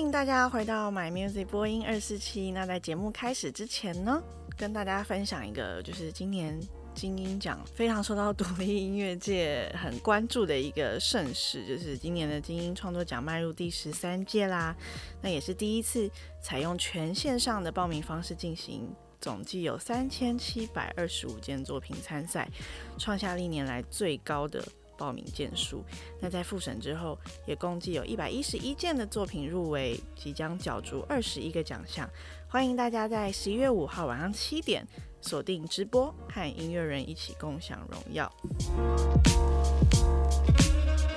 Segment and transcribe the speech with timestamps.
[0.00, 2.52] 欢迎大家回到 My Music 播音二四七。
[2.52, 4.18] 那在节目开始之前呢，
[4.56, 6.58] 跟大家分享一个，就是今年
[6.94, 14.74] 金音奖非常受到独立音乐界很关注的一个盛事，就是今年的金音创作奖迈入第十三届啦。
[15.20, 16.10] 那也是第一次
[16.42, 18.90] 采用全线上的报名方式进行，
[19.20, 22.48] 总计有三千七百二十五件作品参赛，
[22.96, 24.64] 创下历年来最高的。
[25.00, 25.82] 报名件数，
[26.20, 32.06] 那在复审之后，也共计有一百一十一件的作品入围，即将角逐二十一个奖项。
[32.46, 34.86] 欢迎大家在十一月五号晚上七点
[35.22, 38.30] 锁定直播，和音乐人一起共享荣耀。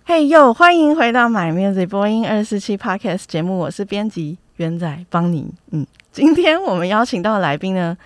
[0.06, 5.52] 嘿呦，欢迎回到 My Music 播音二四七 Podcast 节目，我是编辑元仔邦妮。
[5.72, 7.98] 嗯，今天我们邀请到的来宾呢，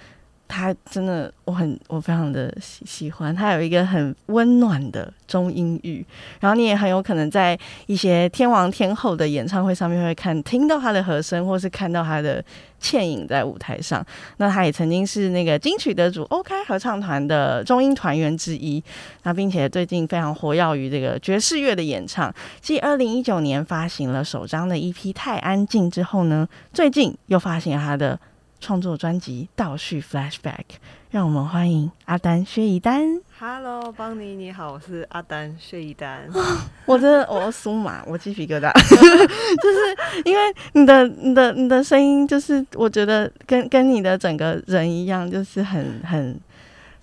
[0.48, 6.06] 他真的，我很我非常的喜喜欢，他有一个很温暖的中音域，
[6.40, 12.44] 然后你也很有可能在一些天王天后的演唱会上面会看听到他的和声，或是看到他的
[12.80, 14.06] 倩影在舞台上。
[14.38, 18.82] 那他也曾经是那个金曲得主 OK 合唱团的中音团员之一，
[19.24, 22.34] 那并且最近非常活跃于这个爵士乐的演唱。
[22.62, 28.18] 继二零一九年发行了首张的 EP《太安静》之后呢，最近又发行了他的。
[28.60, 30.42] 创作专辑《倒叙 Flashback》，
[31.12, 33.22] 让我们欢迎阿丹薛逸丹。
[33.40, 36.28] Hello，邦尼你好，我是阿丹薛逸丹。
[36.86, 40.42] 我真的，我苏麻，我鸡皮疙瘩， 就是因为
[40.74, 46.40] 你的、你的、你的声音，就是我觉得跟跟你的整个人一样，就是很很。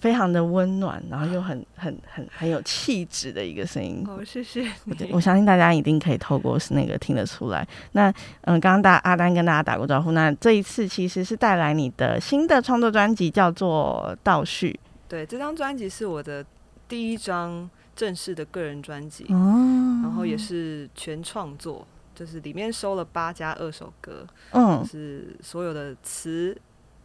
[0.04, 4.04] 非常的温暖，然后又很很很很有气质的一个声音。
[4.06, 5.10] 哦，谢谢你。
[5.10, 7.66] 我相信大家一定可以透过是那个听得出来。
[7.92, 10.12] 那嗯，刚刚大阿丹跟大家打过招呼。
[10.12, 14.72] 那这一次其实是带来你的新的创作专辑，叫做《倒叙》。
[15.08, 16.44] 对，这张专辑是我的
[16.86, 26.54] 第一张正式的个人专辑，哦，然后也是全创作，就是里面收了八加二首歌，嗯，就是所有的词。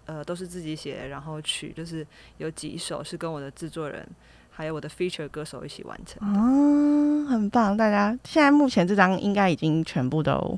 [0.10, 2.06] 呃，都是自己写，然后曲就是
[2.38, 4.04] 有几首是跟我的制作人，
[4.50, 6.20] 还有我的 feature 歌手一起完成。
[6.28, 7.78] 哦，很棒！
[7.78, 10.58] 大家现在目前这张应该已经全部都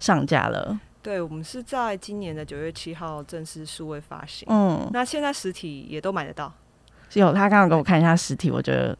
[0.00, 0.80] 上架了。
[1.02, 4.48] 对，我们是在今年的九月七号正式数位发行。
[4.50, 6.50] 嗯，那现在实体也都买得到。
[7.12, 8.96] 有，他刚刚给我看一下实体，我觉得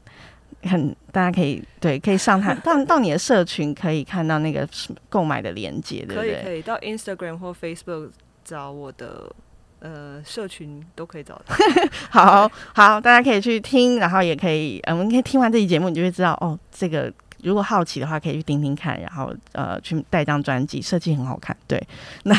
[0.65, 4.69] 很，大家可以对，可以上他 到到你的社群可以看到那个
[5.09, 6.35] 购买的链接，对不对？
[6.35, 8.11] 可以，可以到 Instagram 或 Facebook
[8.45, 9.35] 找我的。
[9.81, 11.55] 呃，社群都可以找到。
[12.11, 21.55] 好好，大家可以去听，然后也可以，呃，我们可以听完这期节目，你就会知道哦，这个如果好奇的话，可以去听听看，然后呃，去带张专辑，设计很好看。
[21.69, 21.81] 对，
[22.25, 22.35] 那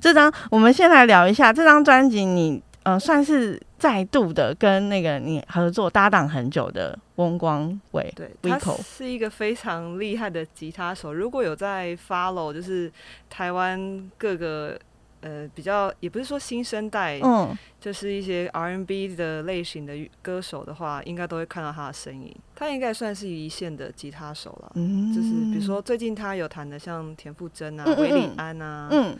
[0.00, 11.12] 这张我们先来聊一下这张专辑，你呃算是再度的跟那个你合作搭档很久的翁光伟，对，他是一个非常厉害的吉他手。
[11.12, 12.90] 如果有在 follow，就是
[13.28, 14.78] 台湾各个。
[15.26, 19.92] 呃，比较也不是说新生代，嗯，就是一些 R&B 的类型的
[20.22, 22.32] 歌手的话，应该都会看到他的身影。
[22.54, 29.18] 他应该算是一线的吉他手了，嗯，就是比如说最近他有弹的像田馥甄啊、韦礼安啊，嗯，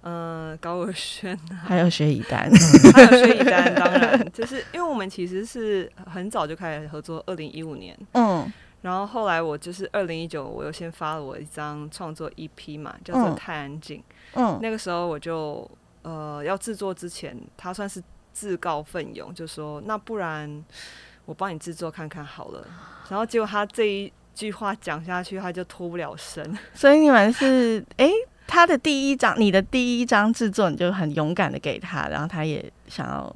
[0.00, 2.50] 呃，高尔宣啊，还有薛以丹，
[2.94, 8.50] 还有薛以丹，当然，就是因为我们其实是很早就开始合作，二零一五年，嗯。
[8.82, 13.98] 然后后来我就是二零一九，我又先发了我一张创作 EP 嘛，叫做《太安静》。
[14.34, 15.68] 嗯，那个时候我就
[16.02, 20.64] 呃要制作之前，他算是自告奋勇，就说那不然
[21.24, 22.66] 我帮你制作看看好了。
[23.08, 26.58] 然后结果他这一句话讲下去，他就脱不了身。
[26.74, 28.10] 所以你们是哎，
[28.48, 33.34] 他的第一张，你的第一张制作，你就很勇敢的给他，然后他也想要。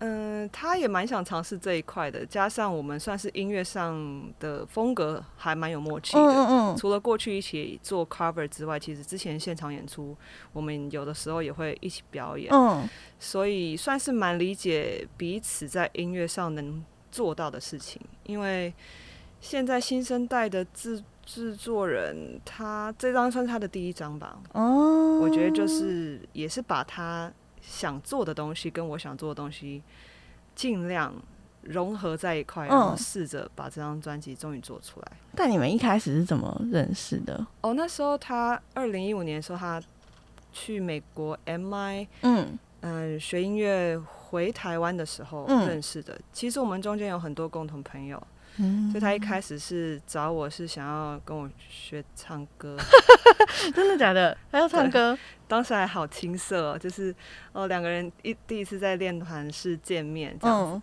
[0.00, 6.20] 嗯，他也蛮想尝试这一块的，加上我们算是音乐上的风格还蛮有默契的。
[6.20, 6.76] 嗯嗯。
[6.76, 10.16] 除了过去一起做 cover 之外，其实之前现场演出，
[10.52, 12.48] 我们有的时候也会一起表演。
[12.54, 12.88] 嗯。
[13.18, 18.00] 所以算是蛮理解彼此在音乐上能做到的事情。
[18.22, 18.72] 因为
[19.40, 24.38] 现在新生代的制制作人，他这张算是他的第一张吧。
[24.52, 25.18] 哦。
[25.20, 27.32] 我觉得就是也是把他。
[27.70, 29.82] 想做的东西跟我想做的东西
[30.54, 31.14] 尽量
[31.62, 35.12] 融合在一块，然后试着把这张专辑终于做出来。
[35.36, 37.46] 但你们一开始是怎么认识的？
[37.60, 39.82] 哦，那时候他二零一五年的时候，他
[40.50, 46.18] 去美国 MI，嗯嗯、呃，学音乐回台湾的时候认识的。
[46.32, 48.20] 其实我们中间有很多共同朋友。
[48.90, 52.76] 所以他一开始是找我是想要跟我学唱歌，
[53.74, 54.36] 真的假的？
[54.50, 55.16] 还要唱歌？
[55.48, 57.14] 当时还好青涩，就是
[57.52, 60.82] 哦两个人一第一次在练团室见面这样子，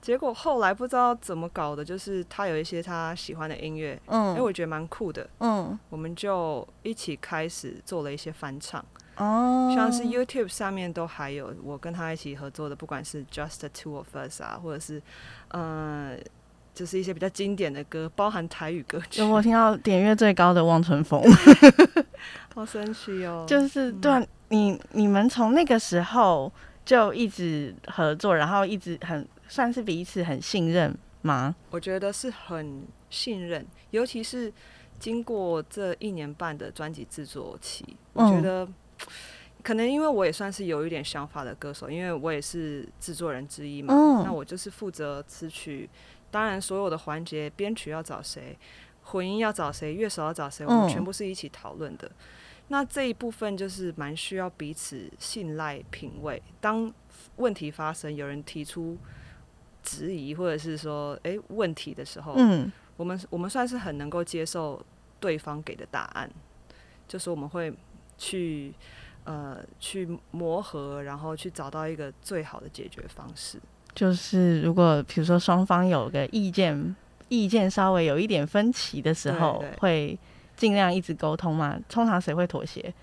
[0.00, 8.82] 结果后来不知道怎么搞的，就是他有一些他喜欢的音乐，嗯，哎，我觉得蛮酷的，嗯，我们就一起开始做了一些翻唱，
[9.16, 15.02] 哦，像是 YouTube 上面都还有我跟他一起合作的，不管是 Just the Two of Us 啊，或者是，
[15.48, 16.16] 呃，
[16.76, 19.20] 就是一些比较经典的歌，包含台语歌曲。
[19.20, 21.20] 有我听到点阅最高的《望春风》，
[22.54, 23.44] 好神奇哦！
[23.48, 26.52] 就是对、嗯、你你们从那个时候
[26.84, 29.26] 就一直合作，然后一直很。
[29.48, 30.92] 算是彼此很信任
[31.22, 31.54] 吗？
[31.70, 34.52] 我觉得是很信任，尤其是
[34.98, 38.66] 经过这一年半的专辑制作期，嗯、我觉得
[39.62, 43.94] 可能因为我也算是有一点想法的歌手，因为我也是制作人之一嘛。
[43.94, 45.88] 嗯、那我就是负责词曲，
[46.36, 48.58] 当然所有的环节，编曲要找谁，
[49.04, 52.06] 混音要找谁，乐手要找谁，我们全部是一起讨论的。
[52.06, 52.14] 嗯、
[52.68, 56.42] 那这一部分就是蛮需要彼此信赖、品味。
[56.60, 56.92] 当
[57.36, 58.98] 问题发生，有人提出。
[59.88, 64.84] 质疑或者是说，哎、欸，问题的时候，嗯，我们我们算是很能够接受
[65.20, 66.28] 对方给的答案，
[67.06, 67.72] 就是我们会
[68.18, 68.74] 去
[69.22, 73.60] 呃去磨合，然后去找到一个最好的解决方式。
[73.96, 76.94] 就是如果比如说双方有个意见
[77.28, 80.18] 意见稍微有一点分歧的时候，对对对，会
[80.56, 81.76] 尽量一直沟通嘛？
[81.88, 82.94] 通常谁会妥协？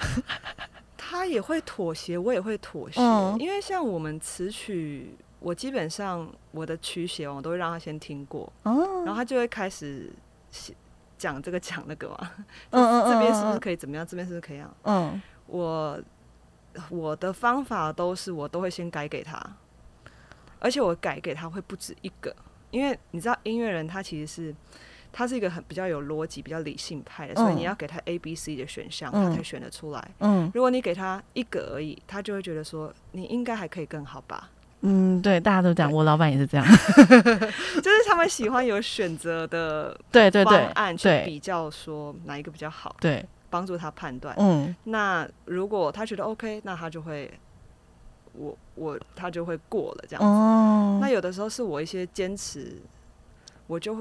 [0.98, 5.14] 他也会妥协，我也会妥协，嗯、因为像我们词曲。
[5.40, 10.10] 我基本上我的曲写完，我都会让他先听过，哦、然后他就会开始
[10.50, 10.74] 写
[11.16, 12.28] 讲这个讲那个嘛，
[12.72, 14.04] 这边是不是可以怎么样？
[14.04, 14.68] 这边是不是可以啊？
[14.82, 16.02] 嗯，我
[16.90, 19.40] 我的方法都是我都会先改给他，
[20.58, 22.34] 而且我改给他会不止一个，
[22.70, 24.54] 因为你知道音乐人他其实是
[25.12, 30.10] 他是一个很比较有逻辑、比较理性派的，所以你要给他 A、B、C 的选项，他才选得出来。
[30.20, 34.50] 嗯，如果你给他一个而已，他就会觉得说你应该还可以更好吧。
[34.82, 36.64] 嗯，对，大家都这样，我老板也是这样，
[37.82, 44.36] 就是他们喜欢有选择的对对对方案去比较，说哪一个比较好，对，帮助他判断。
[44.38, 47.28] 嗯，那如果他觉得 OK，那他就会，
[48.38, 50.28] 我我他就会过了这样子。
[50.28, 52.80] 哦，那有的时候是我一些坚持，
[53.66, 53.94] 我就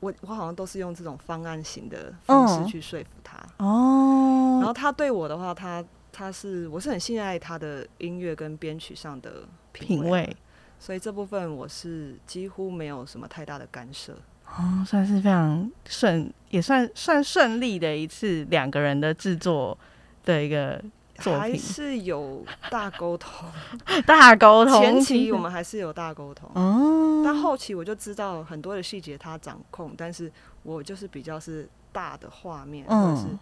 [0.00, 3.36] 我我好像都是用这种方案型的方式去说服他。
[3.64, 9.42] 哦，然后他对我的话，他他是我是很信赖他的音乐跟编曲上的。
[9.78, 10.36] 品味，品味，
[10.78, 14.14] 所以这部分我是几乎没有什么太大的干涉。
[14.46, 19.76] 哦，算是非常顺，也算算顺利的一次两个人的制作
[20.24, 20.82] 的一个
[21.16, 21.40] 作品。
[21.40, 23.48] 还是有大沟通，
[24.06, 24.80] 大沟通。
[24.80, 30.30] 前期我们还是有大沟通，哦，但后期我就知道很多的细节他掌控，但是
[30.62, 33.38] 我就是比较是大的画面，嗯、或者是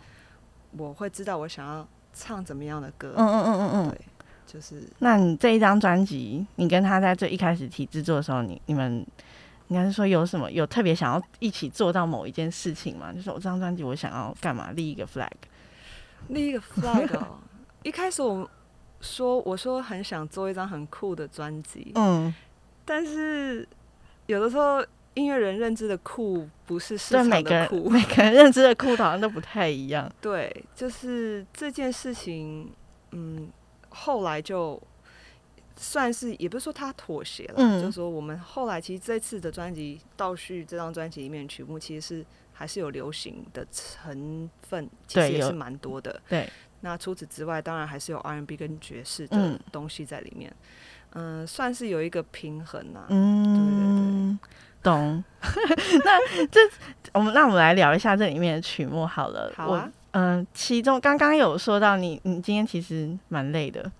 [0.77, 3.15] 我会知道我想要唱怎么样的歌。
[3.17, 4.01] 嗯嗯嗯嗯嗯，对。
[4.47, 9.05] 就是，那你这一张专辑，你跟他在最一开始提制作的时候，你你们
[9.69, 13.11] 应该是说有什么有特别想要一起做到某一件事情吗？
[13.13, 14.71] 就是我这张专辑我想要干嘛？
[14.73, 15.31] 立一个 flag，
[16.29, 17.39] 立一个 flag 哦。
[17.85, 18.51] 一开始我
[19.01, 22.35] 说我说很想做一张很酷的专辑，嗯，
[22.85, 23.65] 但是
[24.27, 24.85] 有的时候
[25.15, 30.13] 音乐人认知的酷不是市场的酷，每个人认知的酷好像都不太一样。
[30.21, 32.73] 对，就是这件事情，
[33.13, 33.49] 嗯。
[33.97, 34.83] 后来就
[35.77, 46.21] 算是也不是说他妥协了，嗯、就是说我们后来其实这次的专辑《倒叙》这张专辑里面曲目其实是还是有流行的成分，其实也是蛮多的。
[46.29, 46.51] 对，
[46.85, 50.55] 那除此之外，当然还是有 R&B 跟爵士的东西在里面。
[51.15, 53.07] 嗯、呃，算是有一个平衡呐、啊。
[53.09, 55.25] 嗯，对对对，懂。
[56.05, 56.61] 那这
[57.15, 59.51] 我们那我们来聊一下这里面的曲目好了。
[59.57, 59.91] 好啊。
[60.11, 63.91] 嗯、呃，其中刚刚有说到你，你今天其实蛮累的，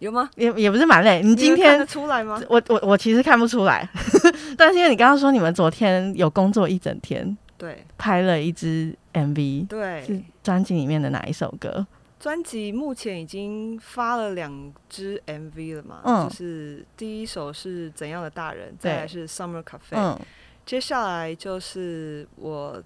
[0.00, 0.28] 有吗？
[0.34, 2.42] 也也不是蛮累，你今天看得出来吗？
[2.48, 3.88] 我我我其实看不出来，
[4.58, 11.86] 但是因为你刚刚说你们昨天有工作一整天，对，拍了一支 MV，对，是专辑里面的哪一首歌？
[12.22, 16.00] 专辑目前已经发了两支 MV 了嘛？
[16.04, 20.16] 嗯，就是第一首是怎样的大人，再来是 Summer Cafe，嗯，
[20.64, 22.80] 接下来就是我。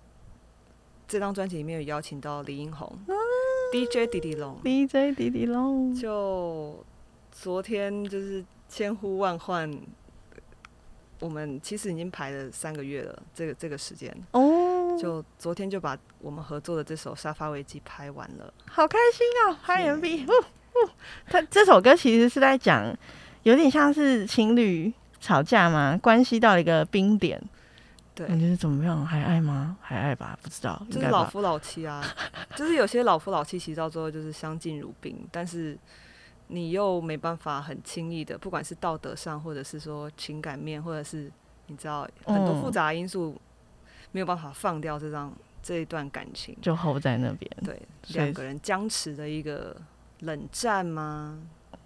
[1.08, 3.14] 这张专辑里面有邀请到李英宏、啊、
[3.72, 5.94] DJ 迪迪龙，DJ 迪迪龙。
[5.94, 6.84] 就
[7.30, 9.72] 昨天就是千呼万唤，
[11.20, 14.65] 我们其实已经排了三个月了，这个这个时间哦。
[14.98, 19.56] 就昨天就把我们合作的这首《沙发危机》拍完了，好开心哦！
[19.62, 20.26] 拍 MV，
[21.26, 22.94] 他这首歌其实是在讲，
[23.42, 27.42] 有点像是情侣吵架嘛，关系到一个冰点。
[28.14, 29.04] 对，你觉得怎么样？
[29.04, 29.76] 还爱吗？
[29.82, 30.38] 还爱吧？
[30.42, 32.02] 不知道，就是老夫老妻啊。
[32.56, 35.28] 就是有些老夫老妻，其实到最后就是相敬如宾。
[35.30, 35.78] 但是
[36.46, 41.30] 你又没办法很轻易的，不管是道德上，或者是说情感面，或者是
[41.66, 43.38] 你知道很多复杂因素，
[44.12, 45.32] 没有办法放掉这张
[45.62, 47.50] 这一段感情，就 hold 在那边。
[47.64, 47.80] 对，
[48.14, 49.76] 两个人僵持的一个
[50.20, 51.38] 冷战吗？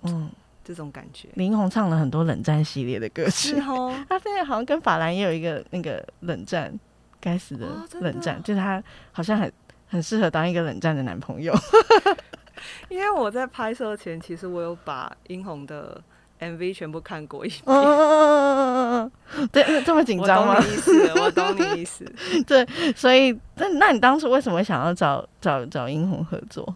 [0.03, 0.31] 嗯，
[0.65, 1.29] 这种感觉。
[1.35, 3.95] 林红唱了很多冷战系列的歌曲，是哦。
[4.09, 6.73] 他现在好像跟法兰也有一个那个冷战，
[7.21, 7.67] 该死的
[8.01, 9.53] 冷战，就是他好像很
[9.89, 11.55] 很适合当一个冷战的男朋友。
[12.91, 16.03] 因为我在拍摄前，其实我有把殷红的
[16.41, 17.63] MV 全部看过一遍。
[17.67, 20.57] 嗯嗯嗯嗯，对，这么紧张吗？
[20.57, 22.05] 我懂你意思，我懂你意思。
[22.47, 26.75] 对，所以那那你当初为什么想要找找找英红合作？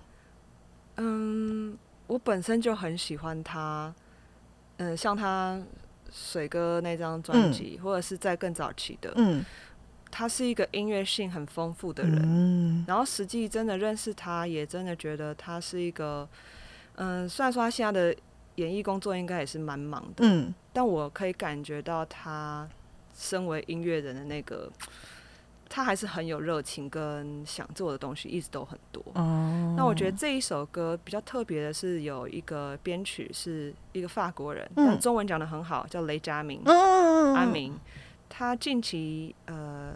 [0.97, 3.92] 嗯，我本身就很喜欢他。
[4.76, 5.61] 嗯，像他
[6.12, 9.44] 水哥那张专辑，嗯、或者是在更早期的，嗯。
[10.16, 16.28] 他是一个音乐性很丰富的人，嗯、然后实际真的认识他，也真的觉得他是一个，
[16.94, 18.16] 嗯，虽然说他现在的
[18.56, 22.68] 演艺工作应该也是蛮忙的，嗯，但我可以感觉到他
[23.14, 24.70] 身为音乐人的那个，
[25.68, 29.02] 他还是很有热情跟想做的东西一直都很多。
[29.14, 37.78] 哦，那我觉得这一首歌比较特别的是有一个编曲是一个法国人，嗯、但中文讲得很好，叫雷佳明，嗯、阿明。
[38.37, 39.94] 他近期呃，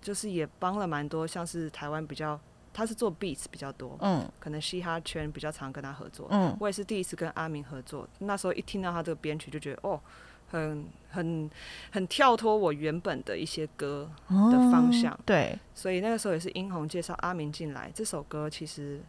[0.00, 2.38] 就是也帮了蛮多，像是台湾比较，
[2.72, 10.00] 他是做 beats 比较多，嗯，可能嘻哈圈比较常跟他合作，嗯，我也是第一次跟阿明合作，那时候一听到他这个编曲就觉得哦，
[10.50, 11.50] 很很
[11.90, 19.00] 很跳脱我原本的一些歌的方向，哦，对，所以那个时候也是英红介绍阿明进来，这首歌其实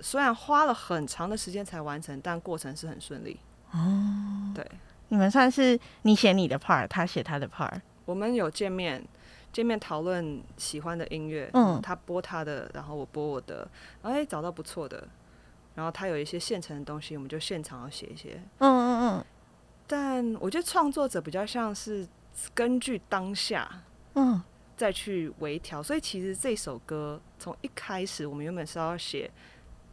[0.00, 3.38] 虽然花了很长的时间才完成，但过程是很顺利，
[3.72, 4.66] 哦，对，
[5.08, 7.80] 你们算是你写你的 part，他写他的 part。
[8.06, 9.06] 我们有见面，
[9.52, 13.68] 见面讨论喜欢的音乐，嗯，他播他的，然后我播我的，
[14.02, 15.08] 哎、欸，找到不错的，
[15.74, 19.24] 然后他有一些现成的东西，我们就现场要写一些，嗯嗯嗯。
[19.88, 22.06] 但我觉得创作者比较像是
[22.54, 23.68] 根据当下，
[24.14, 24.40] 嗯，
[24.76, 25.82] 再去微调。
[25.82, 29.28] 所以其实这首歌从一开始，我们原本是要写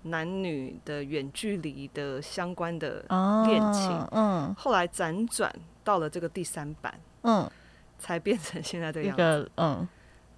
[0.03, 3.03] 男女的远距离的相关的
[3.47, 5.51] 恋情，嗯，后来辗转
[5.83, 7.49] 到了这个第三版，嗯。
[7.97, 9.87] 才变成现在这样子，嗯，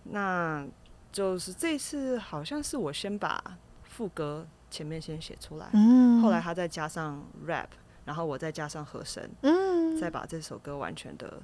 [0.04, 0.66] 那
[1.12, 3.44] 就是这次好像是我先把
[3.84, 7.68] 副歌前面先写出来，嗯，后来他再加上 rap，
[8.06, 11.42] 然后我再加上和声，嗯，再把这首歌完全的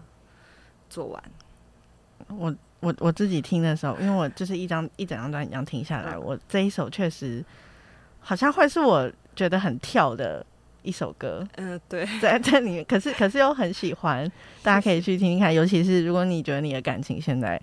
[0.89, 1.23] 做完。
[2.29, 7.43] 我我我自己听的时候，因为我就是一张一整张专辑这样听下来，我这一首确实
[8.19, 10.45] 好像会是我觉得很跳的。
[10.85, 14.29] 一首歌，嗯、呃，对， 在在里面，可是可是又很喜欢，
[14.61, 15.53] 大家可以去听听看。
[15.53, 17.59] 尤其是如果你觉得你的感情现在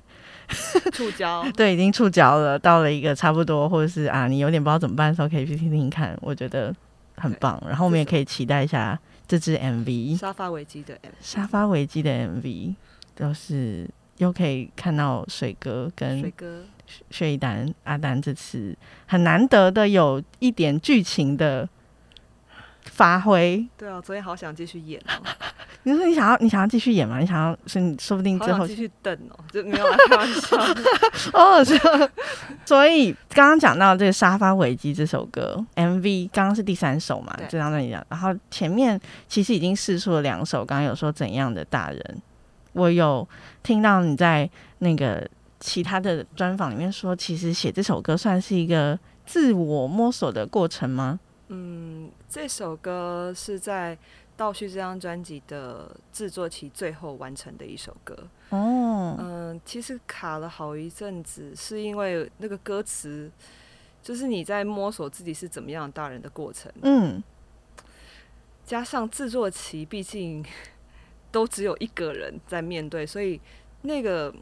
[0.92, 6.74] 触礁， 对，已经触礁了，到了一个差不多，或者是啊，你有点不知道怎么办的时候，可以去听听看，我觉得
[7.16, 7.62] 很棒。
[7.66, 12.74] 然后我们也可以期待一下这支 MV，沙发危机的 MV，沙发危机的 MV，
[13.14, 13.88] 就是
[14.18, 16.64] 又可以看到水哥跟水哥、
[17.10, 18.76] 薛一丹、阿丹这次
[19.06, 21.68] 很难得的有一点剧情的。
[22.92, 25.24] 发挥对啊，昨天好想继续演哦。
[25.84, 27.18] 你说你想要，你想要继续演吗？
[27.18, 30.58] 你想要，是你说不定之后继续等哦，就没有开玩笑。
[31.32, 31.74] 哦，是。
[32.66, 37.34] 所以刚刚讲到这个《沙发危机》这首歌 MV，刚刚是第三首嘛？
[37.48, 40.64] 这张专辑，然后前面其实已经试出了两首。
[40.64, 42.22] 刚刚有说怎样的大人，
[42.74, 43.26] 我有
[43.62, 45.26] 听到你在那个
[45.58, 51.18] 其他的专访里面说，其实写这首歌算是一个自我摸索的过程吗？
[51.48, 53.94] 嗯，这首歌是在
[54.38, 58.16] 《倒叙》这张专辑的制作期最后完成的一首歌。
[58.48, 63.30] 哦，嗯，其实卡了好一阵子，是因为那个歌词，
[64.02, 66.72] 就是你在摸索自己是怎么样的大人的过程。
[66.80, 67.22] 嗯，
[68.64, 70.42] 加上制作期，毕竟
[71.30, 73.38] 都只有一个人在面对，所以
[73.82, 74.34] 那个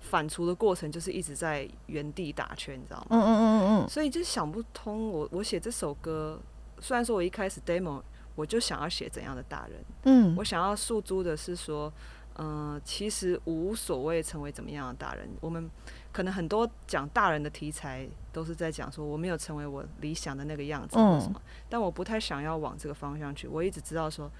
[0.00, 3.06] 反刍的过程就是一直在原地打圈，你知道吗？
[3.08, 6.38] 嗯嗯嗯嗯，所以就想不通我，我我写这首歌。
[6.80, 8.02] 虽然说我一开始 demo
[8.34, 11.92] 我就想要写怎样的大人，嗯，我想要诉诸的是说，
[12.36, 15.28] 嗯、呃，其实无所谓成为怎么样的大人。
[15.40, 15.68] 我们
[16.12, 23.48] 可能很多讲大人的题材都是在讲说我没有成为我理想的那个样子，或什么，但我不太想要往这个方向去。
[23.48, 24.30] 我一直知道说，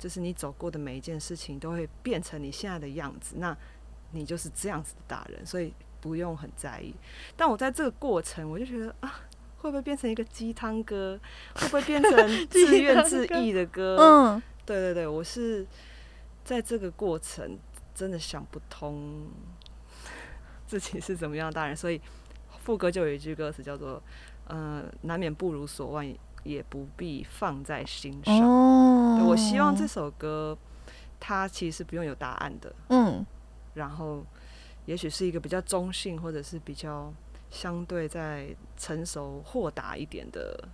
[0.00, 3.56] 就是你走过的每一件事情都会变成你现在的样子，那
[4.10, 6.92] 你就是这样子的大人，所以不用很在意。
[7.36, 9.20] 但我在这个过程，我就觉得啊。
[9.64, 11.18] 会不会变成一个鸡汤歌？
[11.56, 13.96] 会不会变成自怨自艾的歌？
[13.98, 15.66] 嗯，对对对，我是
[16.44, 17.58] 在这个过程
[17.94, 19.26] 真的想不通
[20.68, 21.98] 自己是怎么样的大人，所以
[22.62, 24.02] 副歌就有一句歌词叫做
[24.48, 26.06] “呃，难免不如所望，
[26.42, 28.40] 也不必放在心上。
[28.42, 30.56] 哦，我希望这首歌，
[31.18, 32.74] 它其实不用有答案的。
[32.90, 33.24] 嗯，
[33.72, 34.22] 然后
[34.84, 37.10] 也许是一个比较中性，或者是比较
[37.54, 40.68] 相对在成熟豁达一点的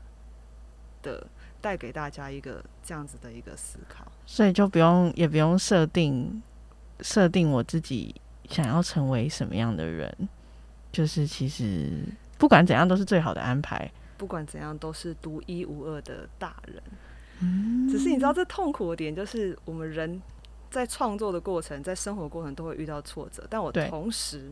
[1.02, 1.25] 的，
[1.60, 4.10] 带给大家一个这样子的一个思考。
[4.26, 6.42] 所以就不用也不用设定
[7.00, 8.14] 设定我自己
[8.49, 10.28] 想要成为什么样的人，
[10.90, 12.02] 就是其实。
[12.38, 16.82] 不管怎样都是最好的安排，不管怎样都是独一无二的大人。
[17.40, 20.22] 嗯，只是你知道，这痛苦的点就是我们人
[20.70, 24.50] 在创作的过程，在生活过程都会遇到挫折，但我同时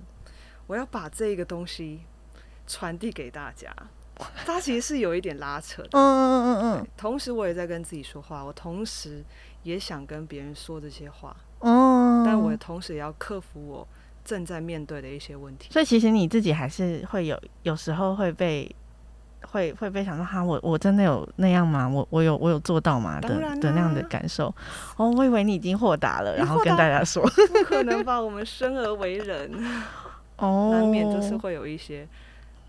[0.66, 2.00] 我要把这个东西
[2.68, 3.74] 传递给大家，
[4.46, 5.88] 它其实是有一点拉扯的。
[5.92, 6.86] 嗯嗯嗯嗯。
[6.96, 9.24] 同时我也在跟自己说话，我同时
[9.64, 11.36] 也想跟别人说这些话。
[11.62, 13.88] 嗯，但我同时也要克服我。
[14.24, 18.70] 正在面对的一些问题，所以其实你自己还是会有有时候会被
[19.40, 21.88] 会会被想到哈，我我真的有那样吗？
[21.88, 23.18] 我我有我有做到吗？
[23.22, 24.54] 的的那样的感受。
[24.98, 27.22] 哦，我以为你已经豁达了，然后跟大家说，
[27.54, 28.20] 不可能吧？
[28.20, 29.50] 我们生而为人，
[30.36, 32.06] 哦，难免就是会有一些。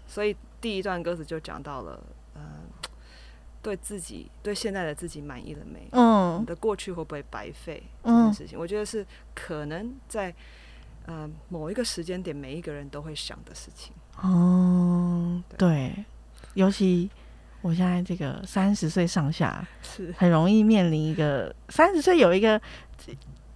[0.10, 2.04] 所以第一段歌词就讲到了，
[2.36, 2.90] 嗯、呃，
[3.62, 5.88] 对自己对现在的自己满意了没？
[5.92, 7.84] 嗯，你的过去会不会白费？
[8.04, 10.34] 这件事情，我觉得是可能在。
[11.06, 13.92] 呃，某一个时间点，每一个人都会想的事情。
[14.22, 16.06] 哦，对，对，
[16.54, 17.10] 尤其
[17.62, 22.62] 我现在这个三十岁上下，是很容易面临一个三十岁有一个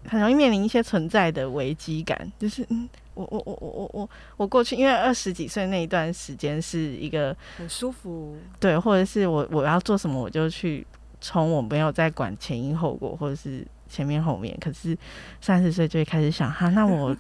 [0.07, 10.86] 很容易面临一些存在的危机感，就是嗯，我我我我我我我过去因为二十几岁那一段时间是一个很舒服，对，或者是我我要做什么我就去
[11.22, 14.98] 冲，我没有在管前因后果或者是前面后面，可是
[15.41, 17.15] 三十岁就会开始想哈，那我。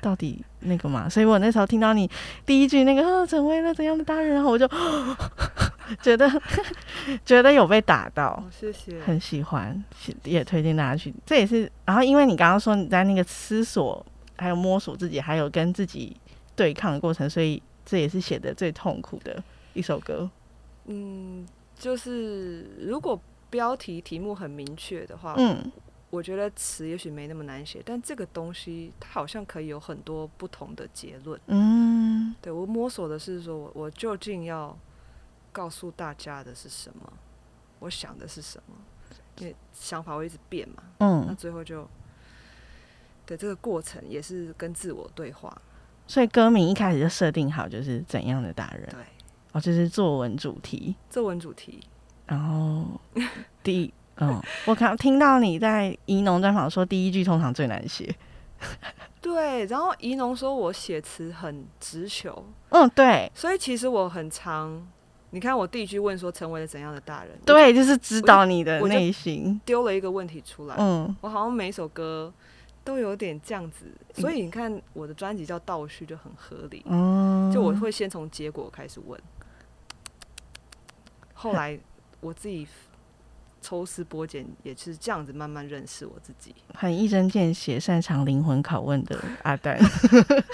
[0.00, 2.08] 到底那个嘛，所以我那时候听到你
[2.44, 4.68] 第一句那个、哦、成为了怎样的大人，然后我就
[6.02, 6.30] 觉得
[7.24, 9.82] 觉得有被打到，哦、谢谢，很喜欢，
[10.24, 11.12] 也推荐大家去。
[11.24, 14.04] 这也是，然后因为你刚刚说你在那个思索，
[14.36, 16.16] 还有摸索自己，还有跟自己
[16.54, 19.42] 对抗的过程，所以这也是写的最痛苦的
[19.74, 20.28] 一首歌。
[20.86, 21.46] 嗯，
[21.78, 25.58] 就是如果标题题目很明确的话，嗯。
[26.16, 31.38] 我觉得词也许没那么难写，但这个东西它好像可以有很多不同的结论。
[31.48, 34.74] 嗯，对，我摸索的是说，我我究竟要
[35.52, 37.12] 告诉大家的是什么？
[37.80, 38.74] 我想的是什么？
[39.38, 40.82] 因为想法会一直变嘛。
[41.00, 41.86] 嗯，那最后就
[43.26, 45.60] 对这个过程也是跟自我对话。
[46.06, 48.88] 所以歌名一开始就设定好，就是怎样的达人？
[48.88, 49.00] 对，
[49.52, 50.96] 哦，就是作文主题。
[51.10, 51.80] 作文主题，
[52.24, 52.98] 然后
[53.62, 53.92] 第一。
[54.18, 58.14] 嗯，我看听到你在怡农专访说，第一句通常最难写。
[59.20, 62.46] 对，然后怡农说我写词很直球。
[62.70, 63.30] 嗯，对。
[63.34, 64.86] 所以其实我很常，
[65.30, 67.38] 你看我第一句问说成为了怎样的大人？
[67.44, 69.60] 对，就是指导你的内心。
[69.66, 70.76] 丢了一个问题出来。
[70.78, 72.32] 嗯，我好像每一首歌
[72.82, 76.82] 都有点这样子，所以你看我的专辑叫倒叙就很合理。
[76.86, 79.20] 嗯，就我会先从结果开始问，
[81.34, 81.78] 后来
[82.20, 82.66] 我自己。
[83.66, 86.54] 抽丝剥茧，也是这样子慢慢认识我自己。
[86.72, 89.76] 很一针见血，擅长灵魂拷问的阿丹。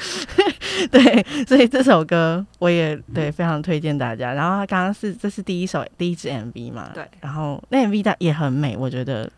[0.91, 4.33] 对，所以这首歌我也对非常推荐大家。
[4.33, 6.91] 然后他刚刚是这是第一首第一支 MV 嘛？
[6.95, 7.07] 对。
[7.21, 9.31] 然后那 MV 的也很美，我觉得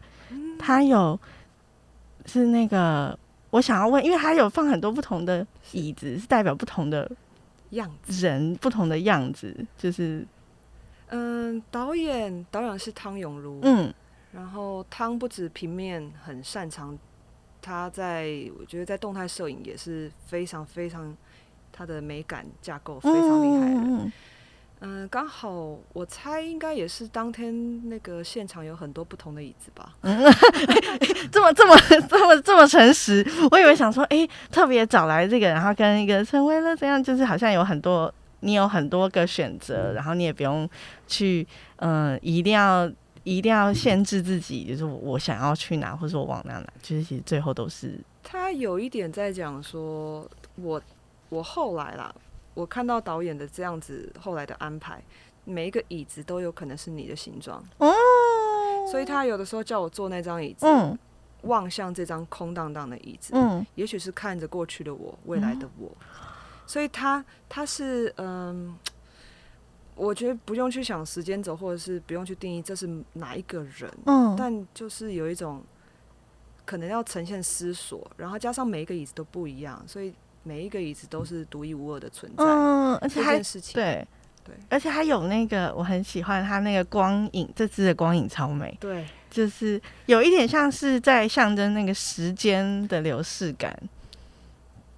[0.57, 1.19] 他有
[2.27, 3.19] 是那个
[3.51, 7.11] 我想要问，因为他有放很多不同的椅子，是，是代表不同的
[7.71, 10.25] 样子，人不同的样子，就是。
[11.17, 13.95] 嗯，导演导演是汤永如，嗯，
[14.33, 16.99] 然后汤不止平面很擅长，
[17.63, 18.27] 他在
[18.59, 21.17] 我觉得在动态摄影也是非常非常
[21.73, 24.13] 他的美感架构非常厉害的，嗯，
[24.81, 30.25] 嗯，刚好我猜应该也是当天那个现场有很多不同的椅子吧， 嗯，
[31.31, 31.77] 这么这么
[32.09, 38.13] 这么这么诚实，我以为想说，哎，特别找来这个，然后跟一个成为了这样，就是好像有很多。
[38.45, 40.69] 你有很多个选择，然后你也不用
[41.07, 42.87] 去，嗯、呃，一定要
[43.23, 47.99] 一定要限制自己，就是我想要去哪，或者我往哪哪，其实其实最后都是。
[48.23, 50.81] 他有一点在讲说，我
[51.31, 52.15] 我后来啦，
[52.53, 55.03] 我看到导演的这样子后来的安排，
[55.45, 57.65] 每一个椅子都有可能是你的形状。
[57.79, 57.91] 哦，
[58.91, 60.99] 所以他有的时候叫我坐那张椅子，嗯、
[61.43, 65.91] 望向这张空荡荡的椅子，嗯，也许是看着过去的我，未来的我。
[66.65, 68.75] 嗯所以他他是嗯，
[69.95, 75.63] 我觉得不用去想时间轴，或者是不用去定义这是哪一个人，嗯，但就是有一种
[76.65, 83.39] 可能要呈现思索，然后加上每一个椅子都不一样，所以每一个椅子都是独一无二的存在，嗯，而且还
[83.75, 84.07] 对，
[84.43, 88.75] 对，而且它有那个我很喜欢它那个光影，这支的光影超美。
[88.81, 93.79] 对，就是有一点像是在象征那个时间的流逝感。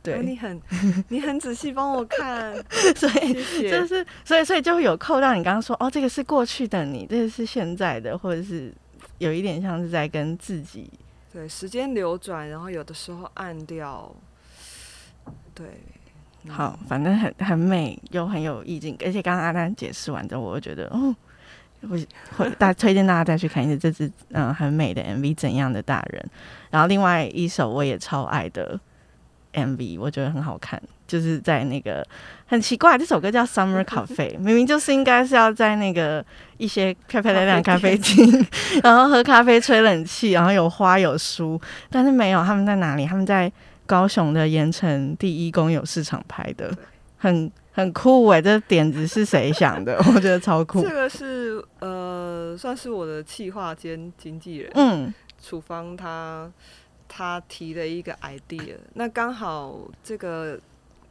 [0.07, 0.63] 对，哦、你很
[1.09, 2.55] 你很仔细帮我看，
[2.95, 3.35] 所以
[3.69, 8.73] 就是所以所以就会有扣到你刚刚说哦，这个是过去的你，这个是现在的，或者是
[9.19, 10.89] 有一点像是在跟自己
[11.33, 14.15] 对时间流转，然后有的时候暗掉。
[15.53, 15.67] 对，
[16.45, 21.13] 嗯、好，反正很很美又很有意境，而且刚刚阿丹解释完之后，我就觉得哦，
[21.81, 21.99] 我
[22.37, 26.23] 会大推荐大家再去看一次这支嗯很美的 MV《怎样的大人》，
[26.71, 28.79] 然后另外一首我也超爱的。
[29.57, 32.07] MV 我觉得很好看，就是在那个
[32.47, 36.25] 很奇怪，这首歌叫 Summer Cafe， 明明就是应该是要在那个
[36.59, 38.47] 一些漂漂亮亮咖啡厅，
[38.85, 42.45] 然后喝咖啡、吹冷气，然后有花有书，但是没有。
[42.45, 43.07] 他们在哪里？
[43.07, 43.51] 他们在
[43.87, 46.71] 高雄的盐城第一公有市场拍的，
[47.17, 48.41] 很很酷哎！
[48.43, 49.97] 这点子是谁想的？
[50.15, 50.83] 我觉得超酷。
[50.83, 56.51] 这个是呃，算是我的企划兼经纪人，嗯，处方他。
[57.09, 60.59] 他提了一个 idea，那刚好这个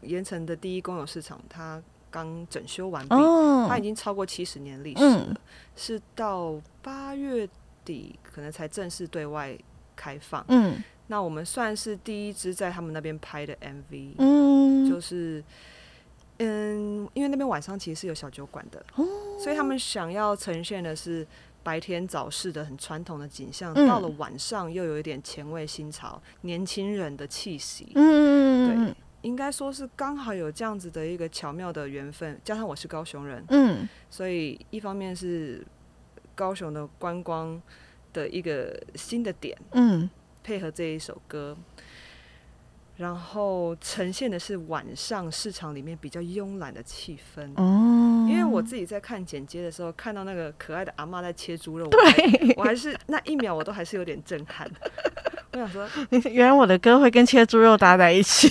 [0.02, 1.82] 盐城的第一公有市场，它
[2.12, 5.36] 刚整修完毕，哦、它已经超过七十年历史了，嗯、
[5.76, 7.48] 是到八月
[7.84, 9.58] 底可能才正式对外
[9.96, 10.46] 开放。
[10.50, 15.44] 嗯，那我们算是第一支在他们那边拍的 MV，嗯，就是
[16.40, 19.06] 嗯，因为那边晚上其实是有小酒馆的，哦、
[19.40, 21.26] 所以他们想要呈现的是。
[21.65, 27.91] 白天早市的很传统的景象，嗯、到了晚上又有一点前卫新潮、年轻人的气息。
[27.95, 35.65] 嗯，对，应该说是刚好有这样子的一个巧妙的缘分，加上我是高雄人，嗯，所以一方面是
[36.36, 37.60] 高雄的观光
[38.13, 40.08] 的一个新的点，嗯，
[40.43, 41.58] 配合这一首歌。
[42.97, 47.51] 然后呈现的是晚上市场里面比较慵懒的气氛。
[47.58, 48.05] 哦，
[48.56, 54.70] 我自己在看剪接的时候，看到那个可爱的阿妈在切猪肉，对，我还是那一秒我都还是有点震撼。
[55.54, 55.88] 我想说，
[56.32, 58.50] 原来我的歌会跟切猪肉搭在一起，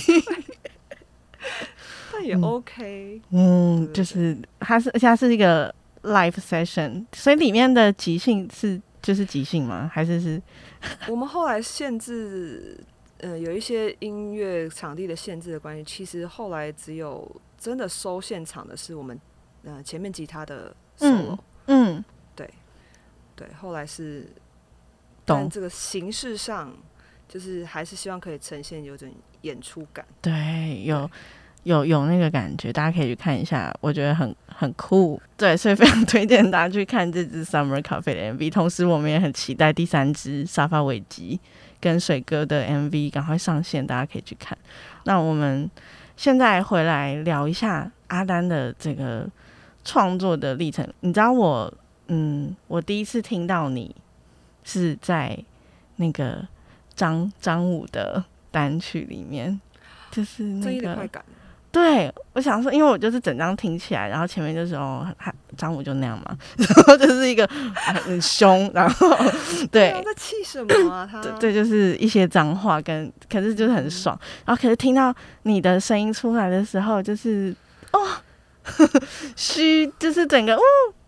[2.13, 3.21] 那也 OK。
[3.31, 9.89] 嗯，就是它是，而且它是一个 live session，所以里面的即兴是就是即兴吗？
[9.93, 10.41] 还是是？
[11.07, 12.79] 我们后来限制。
[13.19, 19.17] 呃，有一些音乐场地的限制的关系，其实后来只有真的收现场的是我们
[19.65, 22.49] 呃前面吉他的 solo，嗯，嗯对
[23.35, 24.27] 对，后来是，
[25.25, 25.39] 懂。
[25.39, 26.71] 但这个形式上
[27.27, 31.09] 就是还是希望可以呈现有种演出感，对，有
[31.63, 41.39] 有有那个感觉，大家可以去看一下，我觉得很很酷，对，所以非常推荐大家去看这支 Summer Cafe 的 MV，同时我们也很期待第三支沙发尾集。
[41.81, 44.57] 跟水哥的 MV 赶快上线，大家可以去看。
[45.03, 45.69] 那我们
[46.17, 49.29] 现在回来聊一下阿丹的这个
[49.85, 50.85] 创作的历程。
[50.99, 51.73] 你知道我，
[52.07, 53.95] 嗯，我第一次听到你
[54.65, 55.37] 是在
[55.95, 56.45] 那个
[56.93, 58.21] 张张武的
[58.51, 59.61] 单曲里面，
[60.11, 61.09] 就是那个。
[61.71, 65.05] 对，我想说，因为我就是整张听起来，然后前面就是哦，
[65.57, 67.45] 张武就那样嘛，然 后就是一个
[67.75, 69.13] 很凶，然后
[69.69, 71.05] 对，他在气什么啊？
[71.05, 74.15] 他对，就是一些脏话跟，可是就是很爽。
[74.15, 77.53] 嗯、然后可是听到你的声音出来的时候，就是
[77.91, 77.99] 哦，
[79.35, 80.61] 虚，就是整个哦，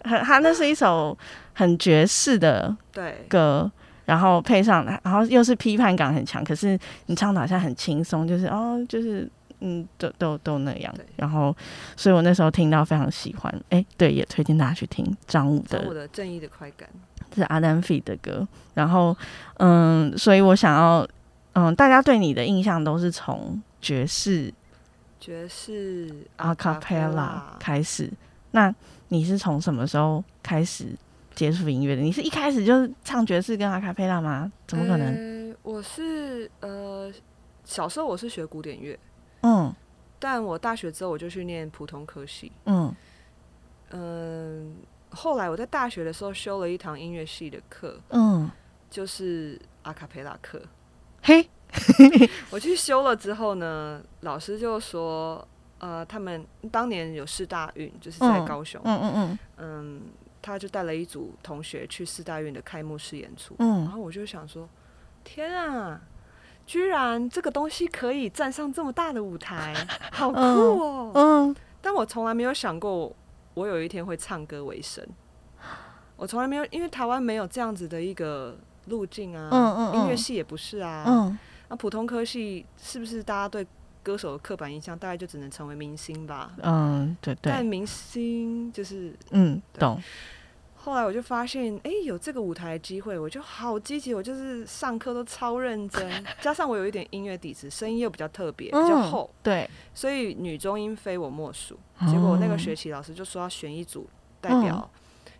[0.03, 1.17] 很他那是一首
[1.53, 2.75] 很爵士的
[3.29, 3.71] 歌，对
[4.05, 9.29] 然后配上，然后又是批判感很强，可是你唱的好像很轻松，就是哦，就是。
[9.59, 10.93] 嗯，都都都那样。
[11.15, 11.51] 然后，
[11.95, 13.51] 所以我那时候听到非常喜欢。
[13.69, 16.87] 哎，对，也推荐大家去听张武的《正义的快感》，
[17.35, 18.47] 是阿丹 feat 的歌。
[18.75, 19.17] 然后，
[19.55, 21.07] 嗯，所以我想要，
[21.53, 24.53] 嗯，大家对你的印象都是从爵士、
[25.19, 28.11] 爵士阿卡贝拉开始。
[28.51, 28.73] 那
[29.09, 30.87] 你是从什么时候开始
[31.35, 32.01] 接触音乐的？
[32.01, 34.51] 你是一开始就是唱爵士跟阿卡贝拉吗？
[34.65, 35.51] 怎么可能？
[35.51, 37.11] 呃、我是呃，
[37.63, 38.97] 小时候我是学古典乐。
[39.41, 39.73] 嗯，
[40.17, 42.51] 但我大学之后我就去念普通科系。
[42.65, 42.93] 嗯
[43.91, 44.75] 嗯，
[45.09, 48.49] 后来我在大学的时候修了一堂音乐系的课，嗯，
[48.89, 50.61] 就是阿卡贝拉课。
[51.21, 51.47] 嘿，
[52.49, 55.45] 我去修了之后呢，老师就说，
[55.79, 60.01] 呃，他们当年有四大运，就是在高雄，嗯嗯嗯，嗯，
[60.41, 64.67] 他就带了一组同学去四大运的开幕式演出，嗯，然后我就想说，
[65.23, 66.01] 天啊！
[66.65, 69.73] 居然这个东西可以站上这么大的舞台，
[70.11, 71.11] 好酷哦！
[71.13, 73.15] 嗯，嗯，但我从来没有想过，
[73.53, 75.01] 我有一天会唱歌为生。
[76.17, 79.47] 我从来没有，因为台湾没有这样子的一个路径啊。
[79.49, 81.37] 嗯嗯，嗯音乐系也不是啊。
[81.67, 83.65] 嗯，那普通科系是不是大家对
[84.03, 86.51] 歌手的刻板印象，大概就只能成为明星吧。
[86.61, 87.51] 嗯，对对。
[87.51, 90.01] 但明星就是嗯，懂。
[90.79, 101.77] 后来我就发现，哎、欸，有这个舞台机会，我就好积极，我就是上课都超认真，加上我有一点音乐底子，声音又比较特别，比较厚，嗯、对，所以女中音非我莫属。
[102.09, 104.07] 结果那个学期老师就说要选一组
[104.39, 104.89] 代表，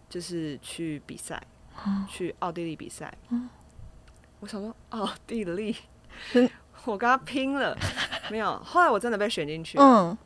[0.10, 1.42] 就是去比赛，
[1.86, 3.18] 嗯、去奥地利比赛。
[3.30, 3.48] 嗯、
[4.42, 5.76] 我想说奥地利，嗯、
[6.86, 7.78] 我跟他拼了，
[8.32, 8.58] 没有。
[8.60, 9.78] 后来我真的被选进去。
[9.80, 10.18] 嗯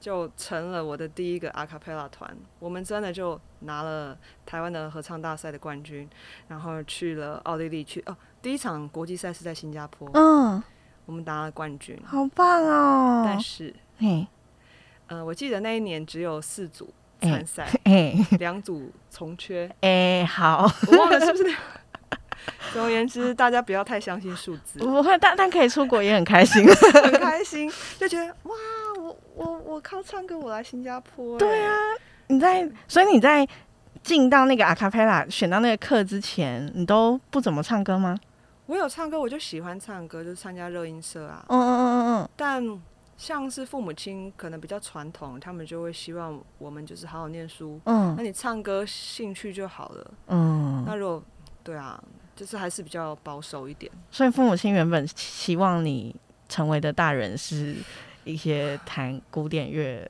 [0.00, 6.06] 就成了我的第一个阿卡贝拉团，我们真的就拿了台湾的合唱大赛的冠军，
[6.46, 10.62] 然后去了奥地利去哦，第一场国际赛是在新加坡，嗯，
[11.06, 13.22] 我们拿了冠军，好棒哦！
[13.24, 14.26] 但是，嘿，
[15.06, 17.66] 呃，我记得那一年只有四组参赛，
[18.38, 21.56] 两组从缺，哎，好，我忘了是不是？
[22.72, 26.66] 总而言之，大家不要太相信数字，不会，但但可以出国也很开心，
[27.02, 28.54] 很开心，就觉得哇。
[28.96, 31.38] 我我我靠唱歌，我来新加坡。
[31.38, 31.74] 对啊，
[32.28, 33.46] 你在，所以你在
[34.02, 38.16] 进到那个阿卡贝拉选到那个课之前，你都不怎么唱歌吗？
[38.64, 41.44] 我有唱歌，我就喜欢唱歌，就是参加热音社啊。
[41.48, 42.28] 嗯嗯嗯嗯嗯。
[42.34, 42.80] 但
[43.18, 47.78] 像是父母亲可能比较传统，他们就会希望我们就是好好念书。
[47.84, 48.14] 嗯。
[48.16, 50.10] 那你唱歌兴趣就好了。
[50.28, 50.82] 嗯。
[50.86, 51.22] 那如果
[51.62, 52.02] 对啊，
[52.34, 53.90] 就是还是比较保守一点。
[54.10, 56.14] 所以父母亲原本希望你
[56.48, 57.76] 成为的大人是。
[58.26, 60.08] 一些弹古典乐，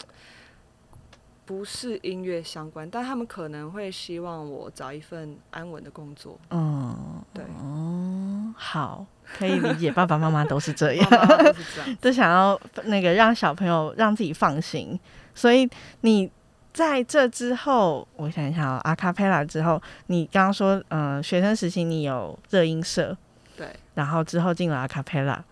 [1.45, 6.39] 不是音乐相关，但他们可能会希望我找一份安稳的工作。
[6.51, 9.05] 嗯，对，哦，好，
[9.37, 14.97] 可以理解，爸爸妈妈都是这样，妈妈都是这样， 都想要那个让小朋友让自己放心。
[15.35, 15.69] 所以
[16.03, 16.31] 你
[16.75, 23.17] 在这之后，我想一下哦，阿卡贝拉之后，你刚刚说，嗯、呃，学生时期你有热音社，
[23.57, 25.43] 对，然后之后进了阿卡贝拉，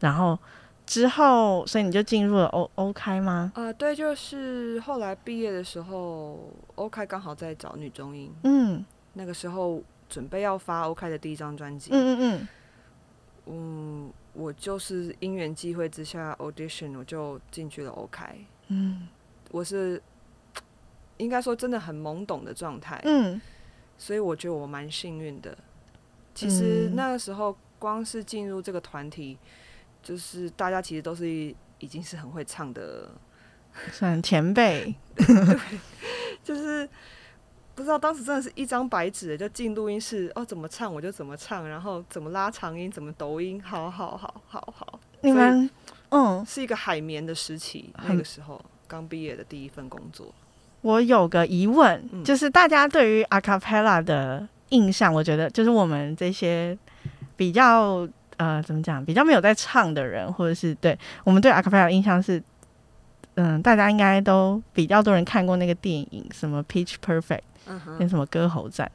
[0.00, 0.38] 然后。
[0.88, 3.50] 之后，所以你就进入了 O O 开吗？
[3.56, 8.32] 啊、呃，对，就是后来毕业的时候，O 开刚好在找女中音。
[8.44, 11.90] 嗯，那个时候准备要发 O 开的第一张专辑。
[11.92, 12.48] 嗯嗯嗯。
[13.46, 18.36] 嗯，我就是因缘际会之下 audition，我就进去了 O 开。
[18.68, 19.08] 嗯，
[19.50, 20.00] 我是
[21.18, 23.00] 应该说真的很懵懂的状态。
[23.04, 23.40] 嗯，
[23.98, 25.56] 所以我觉得我蛮幸运的。
[26.34, 29.38] 其实那个时候光是进入这个团体。
[30.02, 31.54] 就是大家其实都是已
[31.88, 33.10] 经是很会唱的，
[33.90, 34.94] 算前辈。
[35.16, 35.58] 对，
[36.44, 36.88] 就是
[37.74, 45.00] 不知道当时真的是一张白纸，就进录音室哦，怎么唱我就怎么唱，然后怎么拉长音，怎么抖音，好好好好好。
[45.22, 45.68] 你们
[46.10, 50.32] 嗯，是一个海绵的时期，那个时候刚毕业的第一份工作。
[50.82, 56.76] 我有个疑问，嗯、就是大家对于 acapella 的印象，我觉得就是我们这些
[57.36, 58.08] 比较。
[58.38, 59.02] 呃，怎么讲？
[59.02, 62.38] 比较没有在唱的人，或者是对我们对阿卡贝拉的印象是，
[63.36, 67.22] 嗯、呃，大家应该都比较多人看过那个电影，什么《Pitch Perfect》，
[67.64, 68.86] 嗯哼，跟什么《歌喉战》。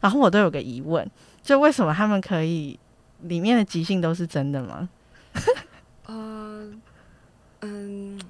[0.00, 1.08] 然后我都有个疑问，
[1.44, 2.76] 就为什么他们可以
[3.22, 4.88] 里面的即兴都是真的吗？
[6.06, 6.68] 呃，
[7.60, 8.20] 嗯，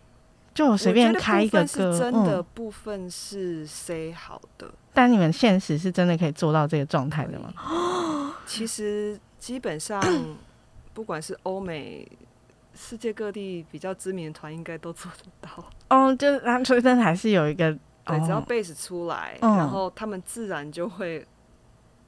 [0.58, 7.54] 就我随便开一个歌，是真的部分是 say 好的，嗯、但你们现实是真的可以做到这个状态的吗？
[8.44, 10.02] 其实基本上。
[10.94, 12.10] 不管是欧美、
[12.74, 15.64] 世界各地比较知名的团，应该都做得到。
[15.90, 17.70] 哦，就是他们吹声还是有一个，
[18.04, 21.24] 对，只要贝斯出来，哦、然后他们自然就会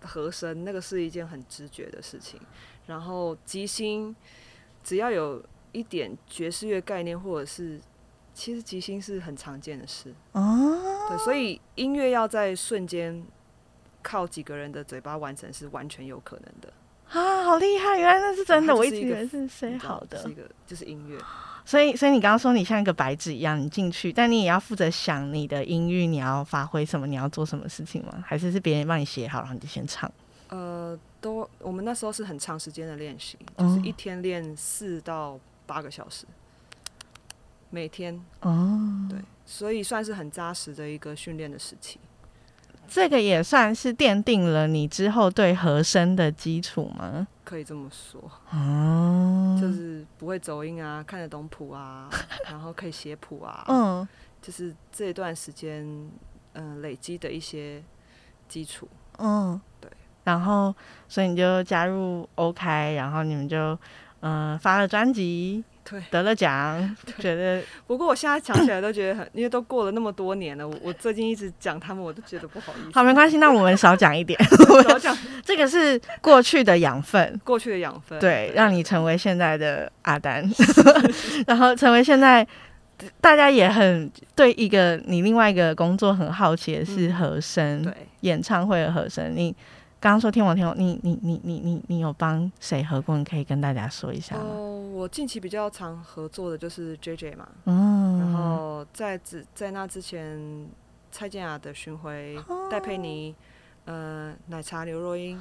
[0.00, 2.40] 和声，那个是一件很直觉的事情。
[2.86, 4.16] 然后即兴，
[4.82, 7.80] 只要有一点爵士乐概念，或者是
[8.40, 10.14] 其实即兴是很常见的事。
[10.32, 10.78] 哦，
[11.10, 13.22] 对，所以音乐要在瞬间
[14.00, 16.72] 靠几个人的嘴巴完成，是完全有可能的。
[17.10, 17.98] 啊，好厉害！
[17.98, 20.16] 原来那是真的，我一直以为是谁好的。
[20.22, 21.18] 是一个，就是音乐。
[21.66, 28.24] 所以，所以你刚刚说你像一个白纸一样，你进去，但你也要负责想你的音域，你要发挥什么，你要做什么事情吗？
[28.26, 30.10] 还是是别人帮你写好，然后你就先唱？
[30.48, 36.24] 呃，都，我们那时候是很长时间的练习，就是一天练四到八个小时，
[37.70, 38.20] 每天。
[38.42, 41.98] 哦，对，所以算是很扎实的一个训练的时期。
[42.92, 47.28] 这个也算是奠定了你之后对和声的基础吗？
[47.44, 52.10] 可以这么说，哦，就是不会走音啊，看得懂谱啊，
[52.50, 54.08] 然后可以写谱啊，嗯，
[54.42, 55.84] 就是这段时间，
[56.54, 57.80] 嗯、呃，累积的一些
[58.48, 59.88] 基础，嗯，对，
[60.24, 60.74] 然后
[61.08, 63.56] 所以你就加入 OK，然后你们就
[64.20, 67.60] 嗯、呃，发了专辑，对，得了奖，觉得。
[67.86, 72.90] 不过我现在想起来都觉得很， 因为都过了那么多年了，我我最近一直讲他们，我都觉得不好意思。
[72.94, 74.38] 好，没关系，那我们少讲一点。
[74.84, 80.48] 少讲， 这个是过去的养分，过去的养分，对，对，让你成为现在的阿丹，
[81.46, 82.46] 然后成为现在。
[83.18, 89.32] 大家也很对一个你另外一个工作很好奇的是和声，对演唱会的和声。
[89.34, 89.56] 你
[90.00, 93.18] 刚刚说天王天王，你你你你你你有帮谁合过？
[93.18, 94.42] 你可以跟大家说一下吗？
[94.44, 100.68] 哦，我近期比较常合作的就是 JJ 嘛，嗯，然后在之在那之前，
[101.12, 102.38] 蔡健雅的巡回，
[102.70, 103.34] 戴佩妮，
[103.84, 105.38] 呃，奶茶刘若英。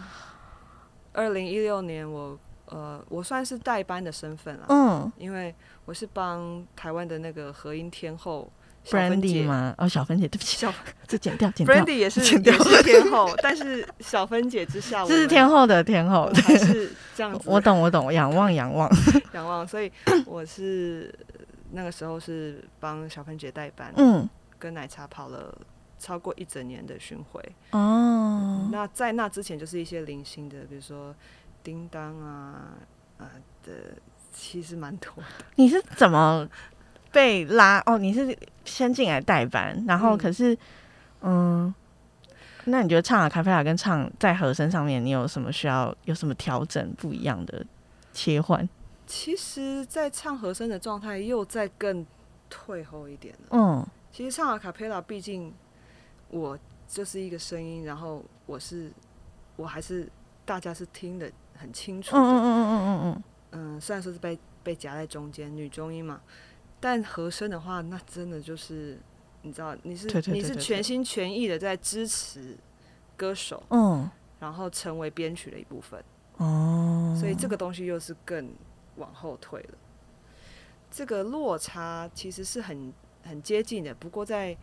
[1.14, 2.38] 二零一六年我。
[2.72, 8.48] 呃，我算是代班的身份了，嗯，因为我是帮台湾的那个和音天后
[8.84, 9.74] 小芬姐吗？
[9.78, 10.74] 哦，小芬姐，对不起，小
[11.08, 11.76] 这剪掉，剪掉。
[11.76, 17.50] Brandy 也是 也是天后， 但是小芬姐之下，这是天后的天后，还是这样子。
[17.50, 18.90] 我懂，我懂，仰望，仰望，
[19.34, 19.68] 仰望。
[19.68, 19.92] 所以
[20.26, 21.14] 我是
[21.72, 25.56] 那个时候是帮小芬姐代班，嗯，跟奶茶跑了
[26.00, 27.44] 超过一整年的巡回。
[27.72, 31.16] 哦，那在那之前就是一些零星的，比如说。
[31.62, 32.70] 叮当啊，
[33.18, 33.28] 呃
[33.66, 33.74] 的，
[34.32, 35.24] 其实蛮多的。
[35.56, 36.48] 你是怎么
[37.12, 37.82] 被拉？
[37.86, 40.54] 哦，你是先进来代班，然后可是，
[41.22, 41.74] 嗯，嗯，
[42.66, 47.66] 那你觉得唱阿卡佩拉跟唱在和声上面，你有什么需要有什么调整不一样的
[48.14, 48.68] 切换？
[49.08, 52.06] 其实，在唱和声的状态又再更
[52.50, 53.48] 退后一点了。
[53.52, 55.54] 嗯，其实唱阿卡佩拉，毕竟
[56.30, 58.92] 我就是一个声音，然后我是
[59.56, 60.08] 我还是
[60.46, 61.32] 大家是听的。
[61.62, 63.24] 很清楚，嗯嗯嗯嗯嗯嗯嗯，
[63.76, 66.22] 嗯，虽然说是被被夹在中间，女中音嘛，
[66.80, 68.98] 但和声的话，那真的就是，
[69.42, 72.58] 你知道，你是你是全心全意的在支持
[73.18, 76.04] 歌手，嗯，然后成为编曲的一部分，
[76.38, 78.52] 哦，所以这个东西又是更
[78.96, 79.78] 往后退了，
[80.90, 84.56] 这个落差其实是很很接近的，不过在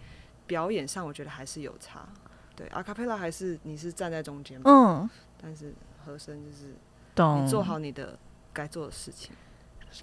[0.47, 2.09] 表演上，我觉得还是有差，
[2.55, 5.09] 对，阿卡贝拉还是你是站在中间，嗯，
[5.41, 5.75] 但是
[6.05, 6.75] 和声就是。
[7.15, 8.19] 懂，你做好你的
[8.53, 9.33] 该做的事情。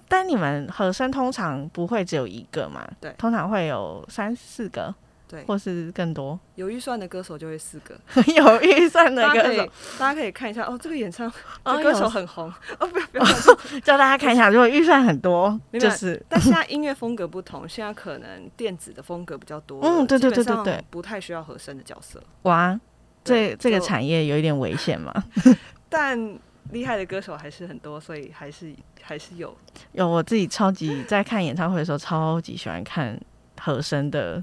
[0.08, 2.86] 但你们和声通常不会只有一个嘛？
[3.00, 4.92] 对，通常会有三四个，
[5.28, 6.38] 对，或是更多。
[6.56, 7.94] 有预算的歌手就会四个，
[8.34, 9.66] 有预算的歌手，
[9.98, 10.78] 大家可以看一下哦。
[10.80, 11.32] 这个演唱，
[11.64, 13.24] 这歌手很红哦，不要不要，
[13.84, 14.48] 叫大家看一下。
[14.48, 16.20] 如果预算很多，就是。
[16.28, 19.80] 但现在音乐风格不同，现在可能电子的风格比较多。
[19.82, 22.20] 嗯，对对对对对，不太需要和声的角色。
[22.42, 22.78] 哇，
[23.22, 25.12] 这这个产业有一点危险嘛？
[25.88, 26.38] 但。
[26.70, 29.54] 厉害的歌手还是很多，所以还是还是有
[29.92, 30.08] 有。
[30.08, 33.18] 我自己超级在看演唱会的时候，超级喜欢看
[33.60, 34.42] 和声的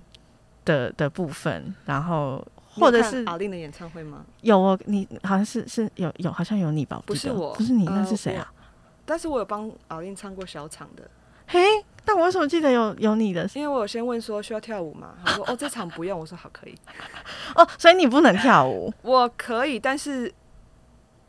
[0.63, 4.25] 的的部分，然后或者是阿令的演唱会吗？
[4.41, 7.01] 有哦，你好像是是有有好像有你吧？
[7.05, 8.53] 不是我，不是你，那是谁啊？
[9.05, 11.09] 但是我有帮阿令唱过小场的。
[11.47, 11.59] 嘿，
[12.05, 13.49] 但我为什么记得有有你的？
[13.55, 15.15] 因为我有先问说需要跳舞吗？
[15.25, 16.17] 他说哦，这场不用。
[16.17, 16.75] 我说好，可以。
[17.55, 18.93] 哦，所以你不能跳舞？
[19.01, 20.33] 我可以，但是。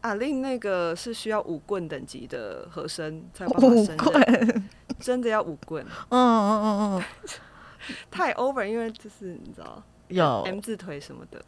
[0.03, 4.63] 阿令那个是需要五棍等级的和声才有办法升的，
[5.01, 5.85] 真的要五棍。
[6.11, 7.03] 嗯嗯嗯嗯，
[8.11, 11.41] 太 over，因为就是你知道有 M 字腿什么的。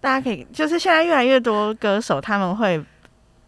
[0.00, 2.84] 大家可以就是现在越来越多歌手他们会，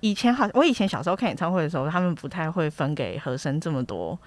[0.00, 4.18] 以前好，我以前小时候看演唱会的时候，他们不太会分给和声这么多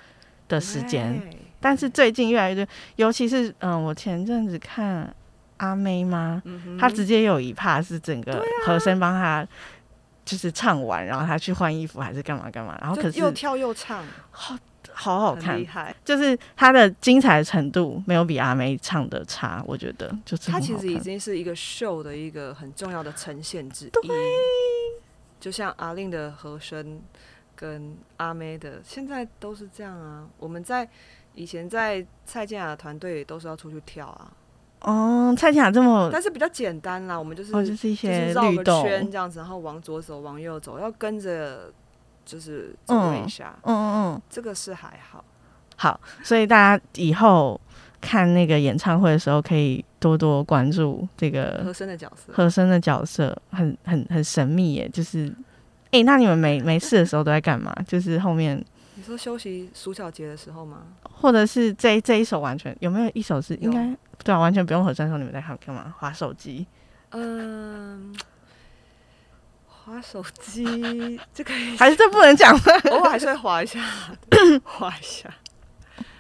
[0.48, 1.22] 的时间，
[1.60, 5.14] 但是最近越来越多，尤其是嗯、呃，我前阵子看。
[5.62, 6.42] 阿妹吗？
[6.46, 9.48] 嗯、他直接有一 part 是整个和声帮她
[10.26, 14.58] 就是唱完，啊、然后她去换衣服还是干嘛干嘛，然后可是又跳又唱，好
[14.94, 15.96] 好好看，厉害！
[16.04, 23.90] 就是她的精彩程度没有比阿妹唱的差，我觉得就是他其实已经是一个秀的一个很重要的呈现之一。
[23.90, 24.16] 对，
[25.40, 27.00] 就像阿令的和声
[27.56, 30.28] 跟阿妹的现在都是这样啊。
[30.40, 30.90] 我们在
[31.36, 34.32] 以前在蔡健雅的团队都是要出去跳啊。
[34.82, 37.18] 哦，蔡健雅这么，但是比较简单啦。
[37.18, 41.72] 我们就是、哦、就是一些绕个圈这样子，然后往左走，往右走，要跟着
[42.26, 43.56] 就是走一下。
[43.64, 45.24] 嗯嗯嗯，这个是还好。
[45.76, 47.60] 好，所以大家以后
[48.00, 52.34] 看那个演唱会的时候，可以多多关注这个和声的角色。
[52.34, 55.28] 和声的角色很很很神秘耶，就是，
[55.86, 57.76] 哎、欸，那你们没没事的时候都在干嘛？
[57.88, 58.64] 就是后面
[59.02, 60.84] 你说休息数小节的时候吗？
[61.02, 63.98] 或者是这这一首完全有没有一首是应该？
[64.24, 65.92] 对啊，完全不用合声的时候，你们在看干嘛？
[65.98, 66.68] 划手机？
[67.10, 68.16] 嗯，
[69.66, 72.62] 划手机这个还是这不能讲吗？
[72.94, 73.84] 偶尔还是会划一下，
[74.64, 75.34] 划一下。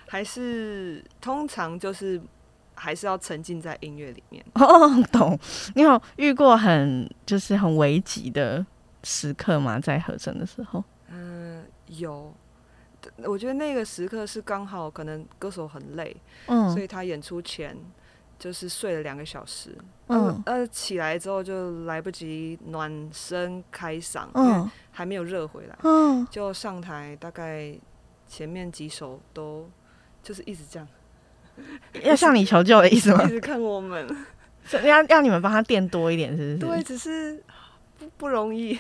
[0.08, 2.20] 还是通常就是
[2.74, 4.44] 还是要沉浸在音乐里面。
[4.56, 5.38] 哦，懂。
[5.76, 8.66] 你有遇过很就是很危急的
[9.04, 9.80] 时刻吗？
[9.80, 10.84] 在合成的时候？
[11.10, 12.34] 嗯，有，
[13.18, 16.16] 我觉得那个时刻是刚好可能歌手很累，
[16.48, 17.78] 嗯，所以他演出前
[18.40, 27.74] 就是睡了两个小时，嗯，呃，起来之后就来不及暖身开嗓，嗯，还没有热回来，嗯，就上台，大概
[28.28, 29.70] 前面几首都
[30.24, 30.88] 就是一直这样，
[32.04, 33.24] 要向你求救的意思吗？
[33.26, 34.08] 一直看我们，
[34.84, 36.68] 要要你们帮他垫多一点，是不是？
[36.68, 37.44] 对，只是
[38.00, 38.80] 不不容易。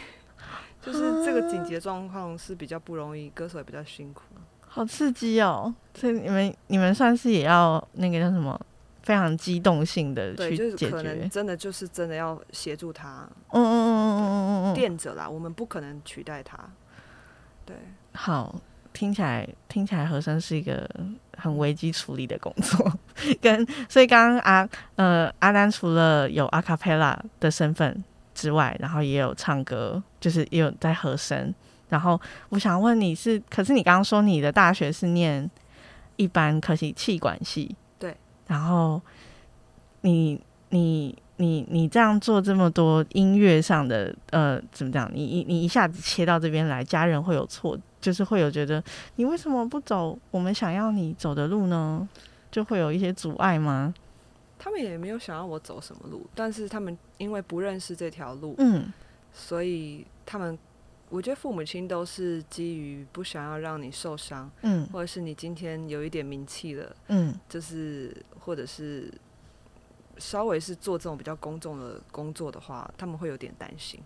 [0.81, 4.23] 就是这个紧急的状况是比较不容易，歌手也比较辛苦，
[4.67, 5.73] 好刺激哦！
[5.93, 8.59] 所以你们你们算是也要那个叫什么，
[9.03, 16.57] 非常机动性的去解决，就是可能真的就是真的要协助他，嗯嗯嗯嗯嗯嗯嗯，垫着啦，我们不可能取代他。
[17.65, 17.75] 对，
[18.13, 18.59] 好，
[18.91, 20.89] 听起来听起来和声是一个
[21.37, 22.91] 很危机处理的工作，
[23.39, 28.03] 跟所以刚刚阿呃阿丹除了有阿卡贝拉的身份。
[28.41, 31.53] 之外，然后也有唱歌，就是也有在和声。
[31.89, 32.19] 然后
[32.49, 35.47] 我想问你是，可是你刚刚说你的大学是念
[36.15, 38.17] 一般可惜气管系，对。
[38.47, 38.99] 然后
[40.01, 45.07] 你你你你这样做这么多音乐上的呃，怎么讲？
[45.13, 48.83] 你你你一下子切到这边来，家人会有错，就是会有觉得
[49.17, 52.09] 你为什么不走我们想要你走的路呢？
[52.49, 53.93] 就会有一些阻碍吗？
[54.63, 58.93] 他们也没有想要我走什么路，但是他们因为不认识这条路，嗯，
[59.33, 60.55] 所以他们，
[61.09, 69.11] 我觉得父母亲都是基于不想要让你受伤，嗯，或者是你今天有一点名气了，嗯，就是或者是
[70.19, 73.99] 稍微是做这种比较公众的工作的话，他们会有点担心。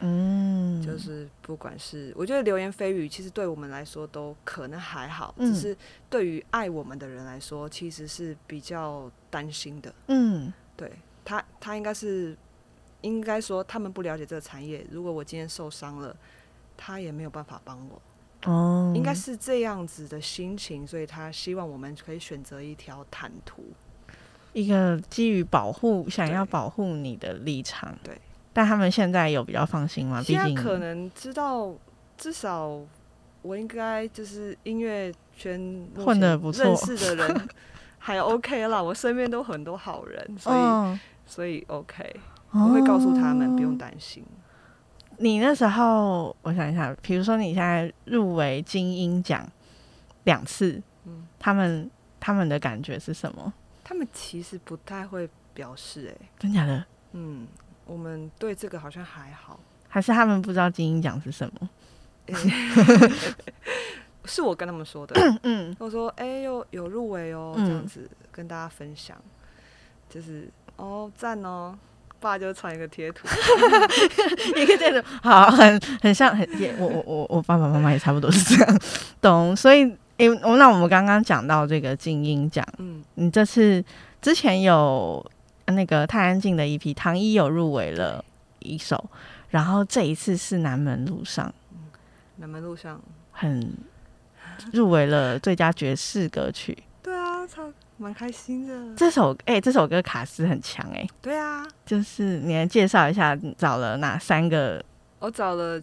[0.00, 5.76] 嗯，就是不管是我觉得流言蜚语，其实对我们来说都可能还好，嗯、只是
[6.10, 9.94] 对于爱我们的人来说，其实是比较担心的。
[10.08, 10.92] 嗯，对
[11.24, 12.36] 他，他应该是
[13.00, 14.86] 应该说他们不了解这个产业。
[14.90, 16.16] 如果我今天受伤了，
[16.76, 18.02] 他也没有办法帮我。
[18.50, 23.64] 哦，应该是这样子的心情，所以他希望我们可以选择一条坦途，
[24.52, 27.98] 一个基于保护，想要保护你的立场。
[28.04, 28.20] 对。
[28.56, 30.22] 但他们现在有比较放心吗？
[30.26, 31.70] 毕竟可能知道，
[32.16, 32.80] 至少
[33.42, 37.48] 我应该就是音乐圈混的不错，认识的人
[38.00, 38.82] 还 OK 啦。
[38.82, 42.16] 我身边都很多好人，所以、哦、所以 OK，
[42.52, 44.24] 我会告诉他们、哦、不用担心。
[45.18, 49.46] 你那时候，我想一下，比如说你现在入围金鹰奖
[50.24, 53.52] 两次，嗯，他们他们的感觉是什么？
[53.84, 56.82] 他们其实不太会表示、欸，哎，真假的？
[57.12, 57.46] 嗯。
[57.86, 59.58] 我们对这个好像还好，
[59.88, 61.70] 还是他们不知道金鹰奖是什么？
[64.24, 65.14] 是我跟他们说的。
[65.44, 69.16] 嗯，我说哎、欸，有有入围哦，这样子跟大家分享，
[70.10, 71.78] 就是哦赞哦，
[72.18, 73.28] 爸就传一个贴图，
[74.60, 78.80] 一个贴图，好，很很像，很也，我我我我爸爸妈妈也差不多是这样，
[79.22, 79.54] 懂。
[79.54, 79.84] 所以，
[80.18, 83.84] 哎、欸，那我们刚刚讲到这个金音奖，嗯，你这次
[84.20, 85.24] 之前有。
[85.66, 88.24] 那个太安静的一批，唐一有入围了
[88.60, 89.08] 一首，
[89.50, 91.52] 然后这一次是南门路上，
[92.36, 93.00] 南门路上
[93.32, 93.74] 很
[94.72, 96.76] 入围了最佳爵士歌曲。
[97.02, 98.94] 对啊，超蛮开心的。
[98.94, 101.06] 这首哎、欸，这首歌卡斯很强哎。
[101.20, 104.84] 对啊，就是你来介绍一下，找了哪三个？
[105.18, 105.80] 我找了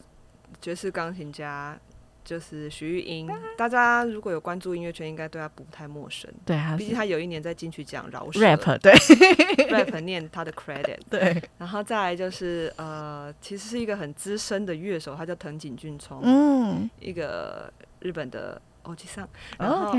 [0.62, 1.78] 爵士钢琴家。
[2.24, 6.32] 就是徐玉英，大家如果有关注音乐圈，应该对他不太陌生。
[6.46, 8.94] 对啊，毕竟他有一年在金曲奖饶舌 rap， 对
[9.70, 10.98] rap 念他的 credit。
[11.10, 19.28] 对，然后再来就是呃，其实是一个很资深的乐手，他叫藤井俊聪，嗯，一个日本的欧吉桑。
[19.60, 19.94] 然后、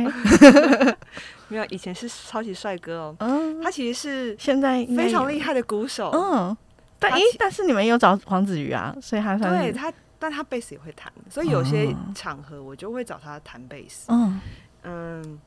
[1.49, 3.17] 没有，以前是超级帅哥哦。
[3.21, 6.11] 嗯，他其实是现在非常厉害的鼓手。
[6.15, 6.57] 嗯，
[6.99, 9.93] 但咦，但是你们有找黄子瑜啊，所以他算对他。
[10.25, 14.11] 但他贝斯也会弹，所以有些场合我就会找他弹贝斯。
[14.11, 14.41] 嗯
[14.85, 15.39] 嗯，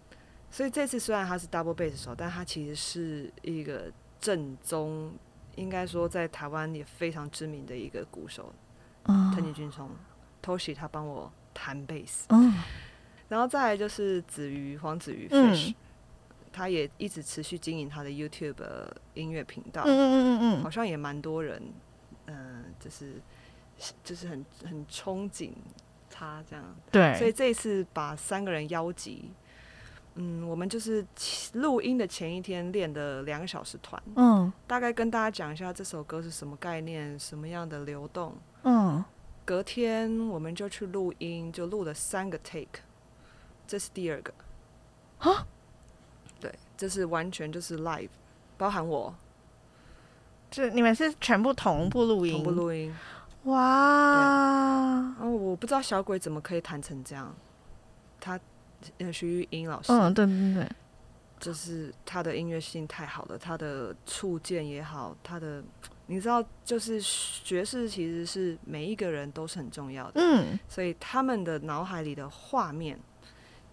[0.52, 5.12] 所以这次虽然他是 double bass 手，但他其实是一个正宗，
[5.56, 8.54] 应该说在台湾也非常知名的一个鼓手。
[9.06, 9.90] 嗯，藤井俊聪
[10.44, 12.28] ，Toshi 他帮我弹贝斯。
[12.30, 12.54] 嗯，
[13.28, 15.74] 然后再来就是子瑜黄子瑜 Fish，
[16.54, 18.64] 他也一直持续经营他的 YouTube
[19.16, 19.82] 音乐频道。
[19.88, 21.60] 嗯嗯嗯嗯，好像也蛮多人，
[22.28, 23.20] 嗯，就是。
[24.04, 25.52] 就是很很憧憬
[26.10, 29.30] 他这样，对，所以这一次把三个人邀集，
[30.16, 31.06] 嗯，我们就是
[31.54, 39.06] 录音的前一天练的两个小时团，嗯，大概跟大家讲一下这首歌是什么概念，什么样的流动，嗯，
[39.46, 42.82] 隔天我们就去录音，就录了三个 take，
[43.68, 44.34] 这是第二个，
[45.20, 45.46] 啊，
[46.40, 48.10] 对，这是完全就是 live，
[48.58, 49.14] 包含我，
[50.50, 52.92] 就你们是全部同步录音，同步录音。
[53.48, 55.14] 哇！
[55.20, 57.36] 然后我不知道小鬼怎么可以弹成这样。
[58.20, 58.40] 他
[59.00, 60.70] 呃，徐玉英老师，嗯，对对对，
[61.40, 65.64] 就是他的音乐性太好了，他的触键也好，他的
[66.08, 67.02] 你知道，就是
[67.44, 73.00] 爵士其实是每一个人都是很重要的，嗯，所以他们的脑海里的画面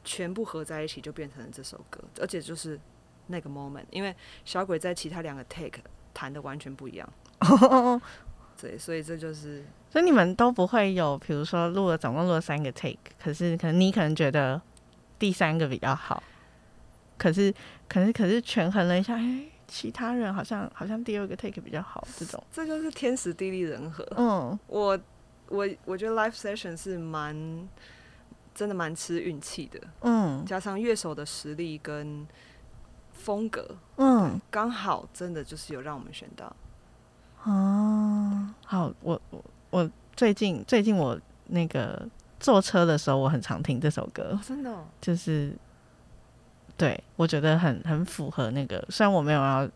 [0.04, 2.78] 全部合在一起，就变成了这首歌，而且就是
[3.26, 4.14] 那个 moment，因为
[4.44, 5.80] 小鬼在其他两个 take
[6.12, 7.12] 弹的完全不一样，
[8.61, 9.64] 对，所以这就是。
[9.90, 14.61] 所以你们都不会有，比如说录了总共录了三个 take，可是可能你可能觉得
[15.20, 16.20] 第三个比较好，
[17.16, 17.55] 可是
[17.88, 24.05] 可是可是权衡了一下，哎、欸，其他人好像好像第二个 take 比较好，这种这就是天时地利人和。
[24.16, 24.98] 嗯， 我
[25.48, 27.68] 我我觉得 live session 是蛮
[28.52, 32.26] 真的蛮吃运气的，嗯，加上乐手的实力跟
[33.12, 36.55] 风格，嗯，刚好真的就是有让我们选到。
[37.45, 39.45] 哦、嗯，好，我我。
[39.70, 41.18] 我最近最近我
[41.49, 42.01] 那个
[42.38, 45.53] 坐车的时候，我很常听这首歌，哦、真的、哦，就是
[46.76, 49.68] 对我觉得很很符合那个，虽然我没有要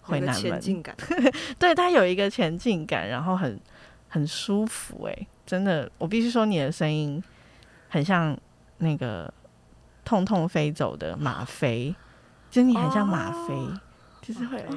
[0.00, 0.96] 回南门，前进感，
[1.58, 3.58] 对它有一个前进感，然后很
[4.08, 7.20] 很舒服、欸，哎，真的，我必须说你的声音
[7.88, 8.38] 很像
[8.78, 9.34] 那个
[10.04, 11.92] 痛痛飞走的吗啡，
[12.48, 13.80] 就是你很像吗啡，哦、
[14.20, 14.70] 就是会啊、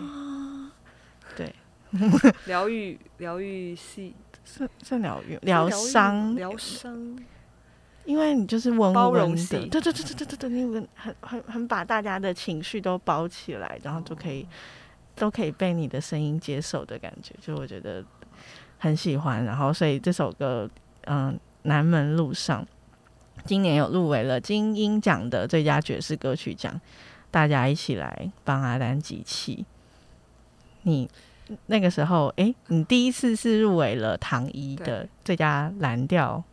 [2.45, 4.13] 疗愈疗愈系。
[4.47, 7.17] 算算疗愈疗伤疗伤，
[8.05, 14.47] 因为你就是温包容的，对对对对对对对，你很很很把大家的情绪都包起来，然后就可以、哦、
[15.15, 18.05] 都可以被你的声音接受的感觉，就我觉得
[18.77, 19.43] 很喜欢。
[19.43, 20.69] 然后所以这首歌，
[21.05, 22.63] 嗯、呃，南门路上
[23.45, 26.79] 今年有入围了金音奖的最佳爵士歌曲奖，
[27.31, 29.65] 大家一起来帮阿丹集气，
[30.83, 31.09] 你。
[31.67, 36.43] 那个时候，哎、欸，你第一次是入围了唐一的最佳蓝调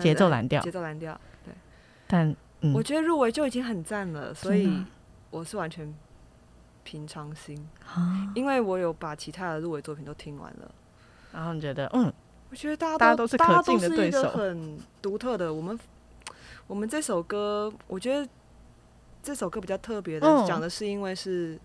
[0.00, 1.52] 节奏蓝调，节奏蓝调，对。
[2.06, 4.82] 但、嗯、我觉得入围就已经很赞了，所以
[5.30, 5.94] 我是完全
[6.84, 7.68] 平常心，
[8.34, 10.70] 因为我有把其他的入围作品都听完了。
[11.32, 12.12] 然后你觉得，嗯，
[12.50, 15.52] 我觉得大家都大家都是可敬的对手，很独特的。
[15.52, 15.78] 我们
[16.66, 18.26] 我们这首歌，我觉得
[19.22, 21.58] 这首歌比较特别的，讲、嗯、的是因为是。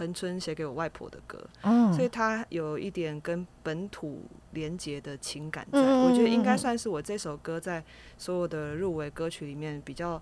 [0.00, 4.22] 恒春写给我外婆的歌，嗯，所以它有一点跟本土
[4.52, 7.84] 连结的情感在，嗯，我觉得应该算是我这首歌在
[8.16, 10.12] 所有的入围歌曲里面比较，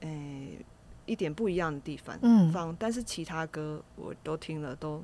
[0.00, 0.66] 诶、欸，
[1.06, 5.00] 一点不一样的地方，嗯，放，但是其他歌我都听了，都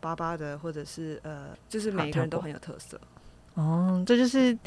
[0.00, 2.98] 巴巴的，或者是呃，就是每一个人都很有特色。
[3.52, 4.58] 哦，这就是，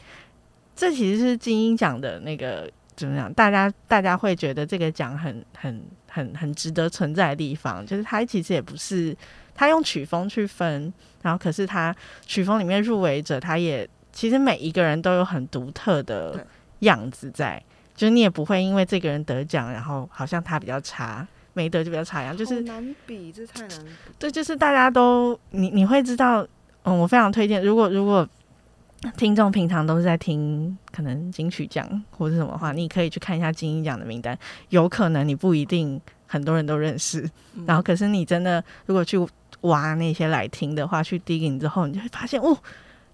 [0.75, 2.71] 这其实是金音奖的那个。
[2.95, 3.31] 怎么讲？
[3.35, 5.85] 大家大家会觉得这个奖很很
[6.17, 9.15] 很很值得存在的地方，就是它其实也不是
[9.53, 10.91] 它用曲风去分，
[11.21, 11.95] 然后可是它
[12.25, 16.45] 曲风里面入围者，他也其实每一个人都有很独特的
[16.79, 17.63] 样子在，
[17.95, 23.91] 就是你也不会因为这个人得奖，然后好像他比较差，没得就比较差一样，就是难比，这太难比。
[24.17, 26.45] 对，就是大家都你你会知道，
[26.83, 28.27] 嗯，我非常推荐，如果如果。
[29.15, 34.37] 听众平常都是在听可能金曲奖或者什么的话，你可以去看一下金音奖的名单，
[34.69, 37.21] 有可能你不一定很多人都认识，
[37.53, 39.17] 嗯、然后可是你真的如果去
[39.61, 42.57] 挖那些来听的话，去 digging 之后，你就会发现哦，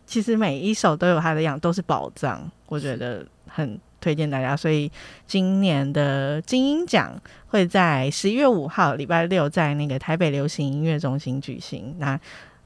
[0.06, 4.56] 其实每一首都有它的样，都是宝藏，我觉得很推荐大家。
[4.56, 4.90] 所以
[5.28, 7.14] 今年的金音奖
[7.48, 12.16] 会在十一月五号礼拜六在那个台北流行音乐中心举行，那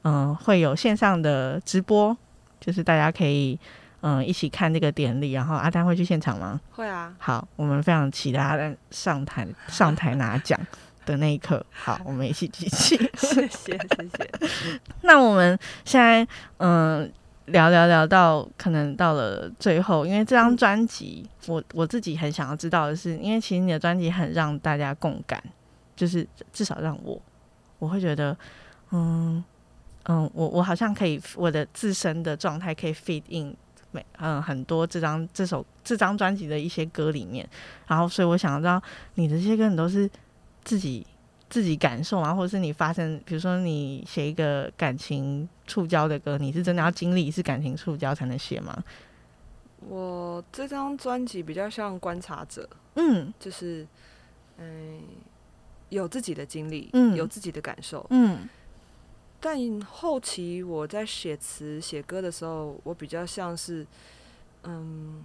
[0.02, 2.16] 嗯、呃、会有线上的直播。
[2.60, 3.58] 就是大家可以
[4.00, 6.60] 嗯一起看这个典礼，然后阿丹会去现场吗？
[6.70, 7.14] 会啊。
[7.18, 10.58] 好，我们非常期待阿丹上台上台拿奖
[11.06, 11.64] 的那一刻。
[11.70, 12.96] 好，我们一起集气。
[13.16, 14.80] 谢谢谢谢。
[15.02, 16.26] 那我们现在
[16.58, 17.10] 嗯
[17.46, 25.42] 聊聊聊到可能到了最后，因为这张专辑，我我自己很想要知道的是，因为其实你的专辑很让大家共感，
[25.96, 27.20] 就是至少让我
[27.78, 28.36] 我会觉得
[28.90, 29.42] 嗯。
[30.08, 33.54] 嗯，我我好像可以，我的自身的状态可以 fit in
[33.90, 37.48] 每嗯很多这张这首这张专辑的一些歌里面，
[37.86, 38.82] 然后所以我想知道
[39.14, 40.10] 你的这些歌你都是
[40.64, 41.06] 自己
[41.50, 48.82] 自己感受啊，或者是你发生，比如说你写一个感情触礁的歌，你是真的要经历一次感情触礁才能写吗？
[49.86, 53.86] 我这张专辑比较像观察者，嗯，就是
[54.56, 55.00] 嗯
[55.90, 58.48] 有自己的经历，嗯，有自己的感受，嗯。
[59.40, 63.86] 但后期我在写词写歌的时候，我比较像是，
[64.64, 65.22] 嗯，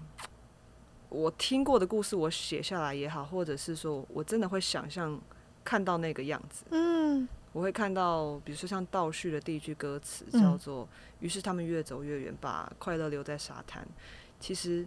[1.10, 5.20] 我听过的故事我写下来也好，或者是说我真的会想象
[5.64, 10.88] 看到那个样子，嗯，我会看到，比如说像倒叙的第一句歌词叫做
[11.20, 13.88] “于是他们越走越远，把快乐留在沙滩”。
[14.40, 14.86] 其实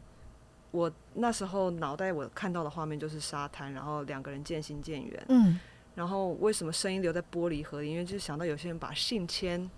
[0.71, 5.25] 我那时候脑袋我看到的画面就是沙滩，然后两个人渐行渐远。
[5.29, 5.59] 嗯，
[5.97, 7.91] 然后为什么声音留在玻璃盒里？
[7.91, 9.69] 因为就是想到有些人把信签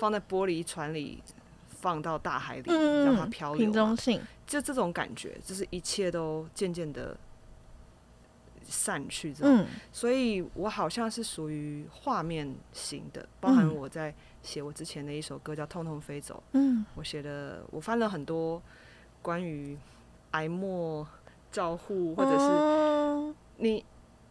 [0.00, 1.22] 放在玻璃船里，
[1.68, 3.58] 放到大海里，嗯、让它漂流。
[3.58, 7.14] 瓶中信，就这种感觉，就是一切都渐渐的
[8.64, 9.34] 散去。
[9.40, 16.34] 嗯，所以我好像是属于画面型的，包含我在写我之前的一首歌叫《痛痛飞走》。
[16.52, 18.62] 嗯，我写的，我翻了很多
[19.20, 19.76] 关于。
[20.32, 21.06] 哀莫
[21.50, 23.82] 照护，或者是你，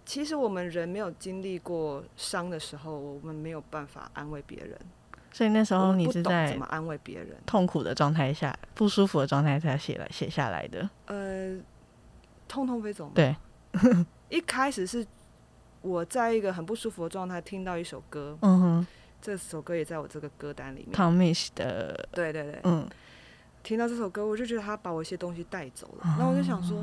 [0.05, 4.79] 其实我们人没有经历过伤的时候，我们没有办法安慰别人。
[5.31, 7.35] 所以那时候你是在怎么安慰别人？
[7.45, 10.89] 痛苦的状态下，不舒服的状态下写来写下来的。
[11.07, 11.57] 呃，
[12.47, 13.11] 痛痛飞走吗？
[13.15, 13.35] 对，
[14.29, 15.05] 一开始是
[15.81, 18.87] 我在一个很不舒服的状态，听到一首歌，嗯哼，
[19.21, 20.93] 这首歌也在我这个歌单里面。
[20.93, 22.87] Tom Misch 的，对对对，嗯。
[23.61, 26.15] 听到这首歌，我就觉得他把我一些东西带走了。
[26.19, 26.77] 那我就想说，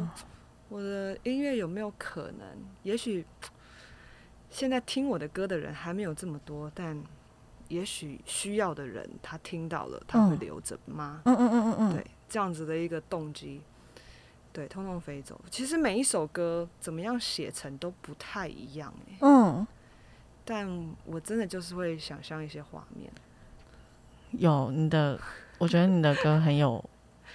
[0.73, 2.49] 我的音乐有没有可能？
[2.83, 3.27] 也许
[4.49, 6.99] 现在听我的歌的人还没有这么多，但
[7.69, 11.21] 也许需要的人他听到了，他会留着吗？
[11.27, 13.61] 嗯嗯嗯嗯嗯，对，这样子的一个动机，
[14.51, 15.39] 对，通通飞走。
[15.51, 19.67] 其实每一首歌怎么样写成都不太一样，欸，嗯，
[20.43, 20.67] 但
[21.05, 23.13] 我真的就是会想象一些画面。
[24.31, 25.21] 有你的。
[25.59, 26.85] 我觉得你的歌很有，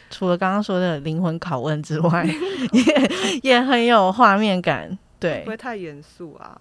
[0.10, 2.26] 除了刚刚说的灵魂拷问之外，
[2.72, 3.12] 也
[3.44, 4.98] 也很有画面感。
[5.20, 6.56] 对，不会太严肃啊？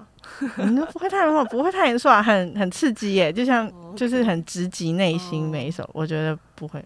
[0.56, 5.46] 嗯，不会太不会太严肃啊，很很刺激耶，就像就是很直击内心。
[5.46, 6.82] 每一首我觉得不会，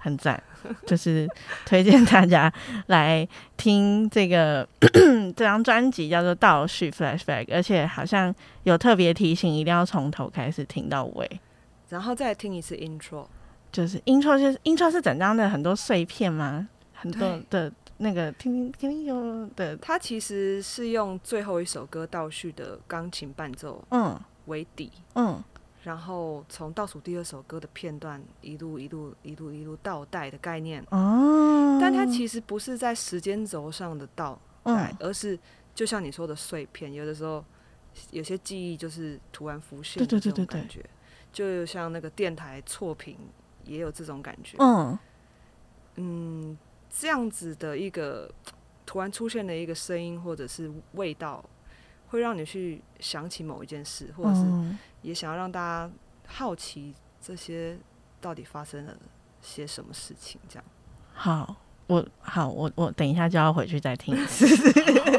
[0.00, 0.42] 很赞，
[0.84, 1.28] 就是
[1.64, 2.52] 推荐大家
[2.88, 3.26] 来
[3.56, 4.68] 听这个
[5.36, 8.34] 这张专辑，叫做《倒叙 Flashback》，而且好像
[8.64, 11.40] 有特别提醒，一定要从头开始听到尾，
[11.90, 13.26] 然后再听一次 Intro。
[13.74, 16.68] 就是 intro，就是 intro 是整张的很多碎片吗？
[16.92, 24.18] 很多的那个听听听有的，它其实是用最后一首歌倒叙的钢琴伴奏嗯。
[24.46, 25.42] 为底嗯，
[25.82, 35.38] 然后从倒数第二首歌的片段一路一路一路一路倒带的概念哦，但它其实不是在时间轴上的倒带，而是
[35.74, 37.42] 就像你说的碎片，有的时候
[38.10, 40.84] 有些记忆就是突然浮现，对对对对对，
[41.32, 43.16] 就像那个电台错频。
[43.66, 44.98] 也有这种感觉，嗯
[45.96, 46.58] 嗯，
[46.90, 48.32] 这样子的一个
[48.84, 51.44] 突然出现的一个声音或者是味道，
[52.08, 55.92] 会让你去想起某一件事，或者是也想要让大家
[56.26, 57.78] 好奇这些
[58.20, 58.96] 到底发生了
[59.40, 60.64] 些什么事情，这样。
[61.12, 61.56] 好。
[61.86, 64.46] 我好，我我等一下就要回去再听一次，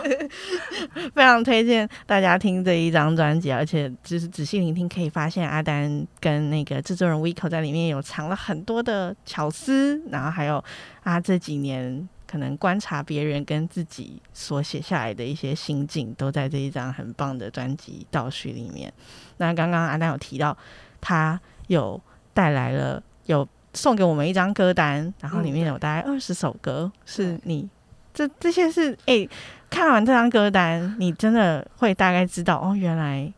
[1.13, 10.63] 非常推荐大家听这一张专辑，而且就是仔细聆听，可以发现阿丹跟那个制作人 Vico 在里面有藏了很多的巧思，然后还有
[11.03, 18.91] 啊这几年可能观察别人跟自己所写下来的一些心境，都在这一张很棒的专辑倒叙里面。
[19.38, 20.57] 那刚刚阿丹有提到，
[20.99, 22.01] 他有
[22.34, 23.47] 带来了有。
[23.76, 27.69] 送给我们一张歌单，然后里面有大概二十首歌，嗯、是你
[28.13, 29.30] 这这些是哎、欸，
[29.69, 33.32] 看完这张歌单，你真的会大概知道哦，原来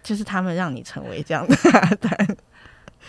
[0.00, 2.36] 就是他们让你成为这样的歌 单。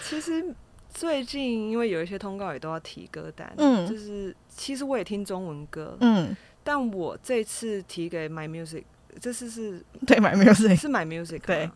[0.01, 0.43] 其实
[0.91, 8.83] 最近因为有一些通告也都要提歌单，嗯，就是其实我也听中文歌，嗯，但我这次提给 My Music，
[9.21, 11.69] 这次是 对 My Music 是 My Music，对，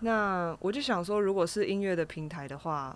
[0.00, 2.94] 那我就想说，如果是音乐的平台的话，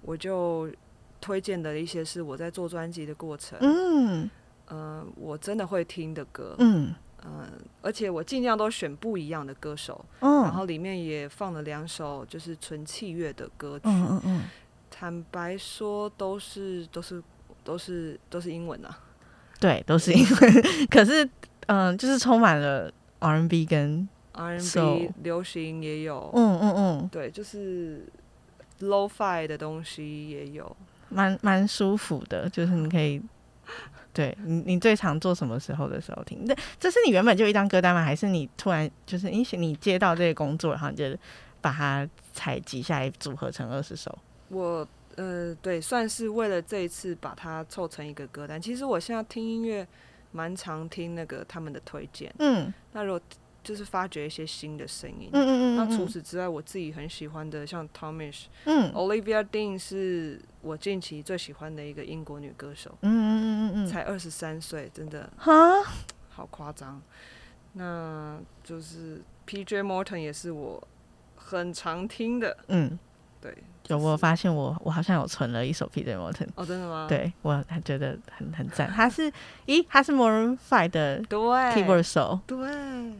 [0.00, 0.72] 我就。
[1.20, 4.30] 推荐的一些是我在做专辑的过程，嗯，
[4.66, 7.48] 呃，我真的会听的歌，嗯，呃，
[7.82, 14.42] 而且我尽量都选不一样的歌手，嗯，然后里面也放了两首就是纯器乐的歌曲，嗯嗯嗯，
[14.90, 17.22] 坦白说都是都是
[17.64, 18.98] 都是都是英文啊，
[19.58, 21.24] 对，都是英文， 可是
[21.66, 28.06] 嗯、呃，就是充满了 R&B 跟 R&B 流行也有，嗯嗯嗯，对，就是
[28.80, 30.76] low fi 的东西也有。
[31.16, 33.20] 蛮蛮舒服的，就是你可以，
[34.12, 36.44] 对你你最常做什么时候的时候听？
[36.44, 38.04] 那这是你原本就一张歌单吗？
[38.04, 41.04] 还是你突然就是你你接到这个工作，然后你就
[41.62, 44.16] 把它采集下来组合成二十首？
[44.48, 44.86] 我
[45.16, 48.60] 呃，对，算是为了这一次把它凑成一个歌单。
[48.60, 49.86] 其实我现在听音乐
[50.32, 53.20] 蛮常听那个他们的推荐，嗯，那如果。
[53.66, 55.28] 就是发掘一些新的声音。
[55.32, 55.76] 嗯嗯嗯。
[55.76, 62.90] 那除此之外，我自己很喜欢的，像 Tom Misch，嗯，Olivia Dean 是我近期最喜欢的一个英国女歌手。
[63.02, 65.30] 嗯嗯嗯嗯，才二十三岁，真的。
[65.38, 65.52] 哈。
[66.28, 67.00] 好夸张。
[67.74, 69.82] 那就是 P.J.
[69.82, 70.82] Morton 也是我
[71.36, 72.56] 很常听的。
[72.68, 72.98] 嗯。
[73.40, 76.48] 对，就我发现我我好像有存了一首 Peter Morton。
[76.56, 77.06] 哦，真的吗？
[77.08, 78.88] 对，我还觉得很很赞。
[78.92, 79.30] 他是，
[79.66, 82.56] 咦，他是 Maroon 5的 keyboard 手，对，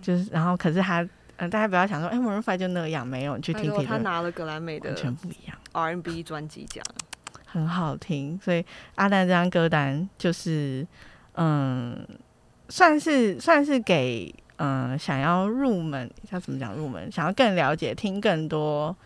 [0.00, 6.82] 就是然后可是他，嗯，大家不要想说，哎，Maroon 5就那样，没有，你去听他拿了格莱美的，完全不一样，R&B 专辑奖，
[7.56, 8.38] 很好听。
[8.42, 10.86] 所以阿丹这张歌单就是，
[11.34, 12.06] 嗯，
[12.68, 14.34] 算是算是给。
[14.58, 17.12] 嗯，想要入门，要怎么讲入门？
[17.12, 18.96] 想要更了解、听更多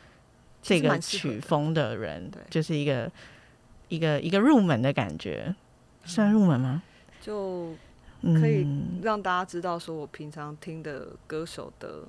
[0.63, 3.11] 这个曲风的人，对，就是一个
[3.89, 5.53] 一个一个入门的感觉，
[6.05, 6.81] 算入门吗？
[7.21, 7.75] 就
[8.23, 8.65] 可以
[9.03, 12.05] 让大家知道，说我平常听的歌手的。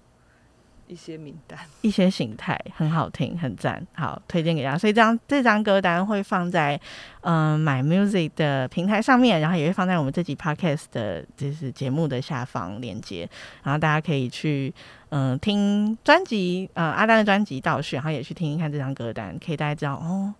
[0.92, 4.78] 一些名单，一些形态很好听，很赞，好推荐给大家。
[4.78, 6.78] 所以这张这张歌单会放在
[7.22, 13.30] 嗯、呃、My Music 的平台上面，然后也会放在我们这集 Podcast 的就是节目的下方链接，
[13.64, 14.74] 然后大家可以去
[15.12, 20.34] 嗯、听专辑，呃阿丹的专辑倒序，然后也去听一看这张歌单，可以大家知道哦，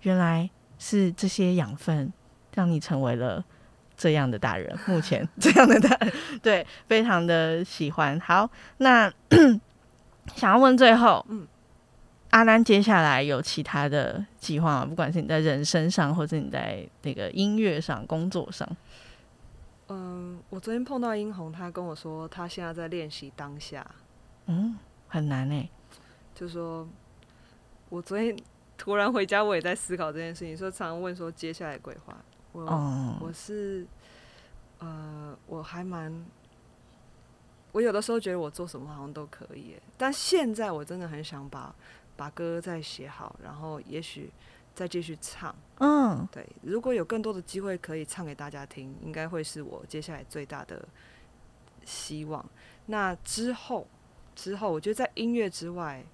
[0.00, 0.50] 原来
[0.80, 2.12] 是这些养分
[2.56, 3.44] 让你成为了
[3.96, 8.18] 这样的大人，目前这样的大人，对，非常的喜欢。
[8.18, 9.12] 好，那。
[10.36, 11.46] 想要问最后，嗯，
[12.30, 14.86] 阿丹接下来有其他的计划吗？
[14.86, 18.68] 不管是你在人生上，或者你在那个音乐上、工作上。
[19.88, 23.84] 嗯，我昨天碰到英红，他跟我说他现在在练习当下。
[24.46, 25.68] 嗯，很难诶。
[26.34, 26.88] 就说，
[27.88, 28.34] 我昨天
[28.78, 30.56] 突然回家，我也在思考这件事情。
[30.56, 32.16] 说常常问说接下来规划，
[32.52, 33.86] 我、嗯、我是
[34.78, 36.24] 呃，我还蛮。
[37.72, 41.74] 我有的时候觉得我做什么好像都可以，但现在我真的很想把
[42.14, 44.30] 把歌再写好，然后也许
[44.74, 45.54] 再继续唱。
[45.78, 50.86] 嗯，对，如果有更多的机会可以唱给大家听，应该会是我接下来最大的
[51.86, 52.44] 希望。
[52.86, 53.86] 那之后，
[54.36, 56.04] 之后我觉得在音乐之外，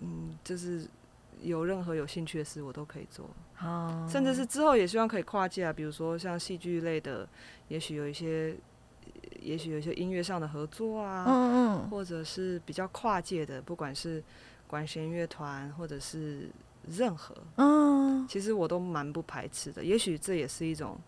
[0.00, 0.86] 嗯，就是
[1.40, 3.30] 有任何有兴趣的事我都可以做。
[3.60, 7.26] 哦，甚至是之后也希望可以跨界啊，比如说像戏剧类的，
[7.68, 8.54] 也许有一些。
[9.40, 14.22] 也许有一些音乐上的合作啊，嗯嗯，或者是比较跨界的，不管是
[14.66, 16.48] 管弦乐团或者是
[16.88, 19.84] 任何，嗯，其实我都蛮不排斥的。
[19.84, 20.98] 也许这也是一种，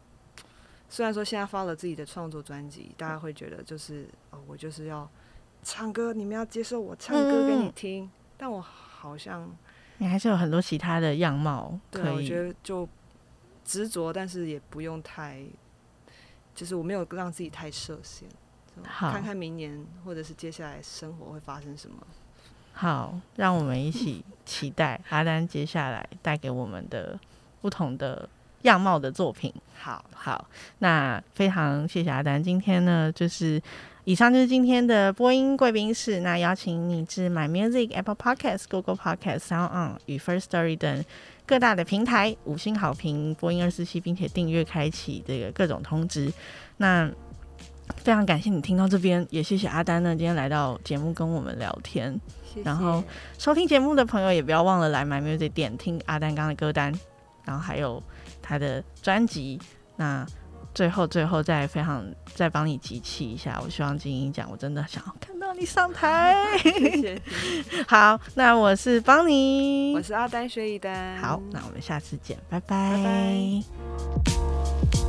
[0.89, 5.09] 虽然说现在发了自己的创作专辑，大家会觉得就是哦，我就是要
[5.63, 9.49] 唱歌，你们要接受我唱歌给你听，但我好像
[9.99, 12.89] 你还是有很多其他的样貌，对，我觉得就
[13.65, 15.45] 执着，但是也不用太。
[16.55, 18.29] 就是我没有让自己太设限，
[18.89, 21.97] 看看明年或者是接下来生活会发生什么。
[22.73, 27.19] 好，让我们一起期待阿丹接下来带给我们的
[27.61, 28.29] 不同的
[28.63, 29.53] 样貌的作品。
[29.77, 30.49] 好好，
[30.79, 33.63] 那非常谢谢阿丹，今天呢就是
[34.05, 36.21] 以上就是今天的播音贵宾室。
[36.21, 41.05] 那邀请你至 My Music Apple Podcast Google Podcast Sound On 与 First Story 等。
[41.47, 46.33] 各大的平台五星好评，播音二四七，并且订阅开启这个各种通知。
[46.79, 47.11] 那
[47.99, 52.19] 非常感谢你听到这边，也谢谢阿丹呢今天来到节目跟我们聊天。
[52.43, 52.63] 谢谢。
[52.63, 53.05] 然后
[53.39, 56.93] 收听节目的朋友也不要忘了来 My Music 点听阿丹刚的歌单，
[57.45, 58.03] 然后还有
[58.41, 59.61] 他的专辑。
[59.97, 60.27] 那
[60.75, 62.05] 最后最后再非常
[62.35, 65.39] 再帮你集气一下，我希望金英奖我真的想要看。
[65.39, 67.23] 到你上台， 谢谢。
[67.87, 71.17] 好，那我是邦尼，我是阿丹薛一丹。
[71.19, 72.91] 好，那我们下次见，拜拜。
[72.91, 75.04] 拜拜。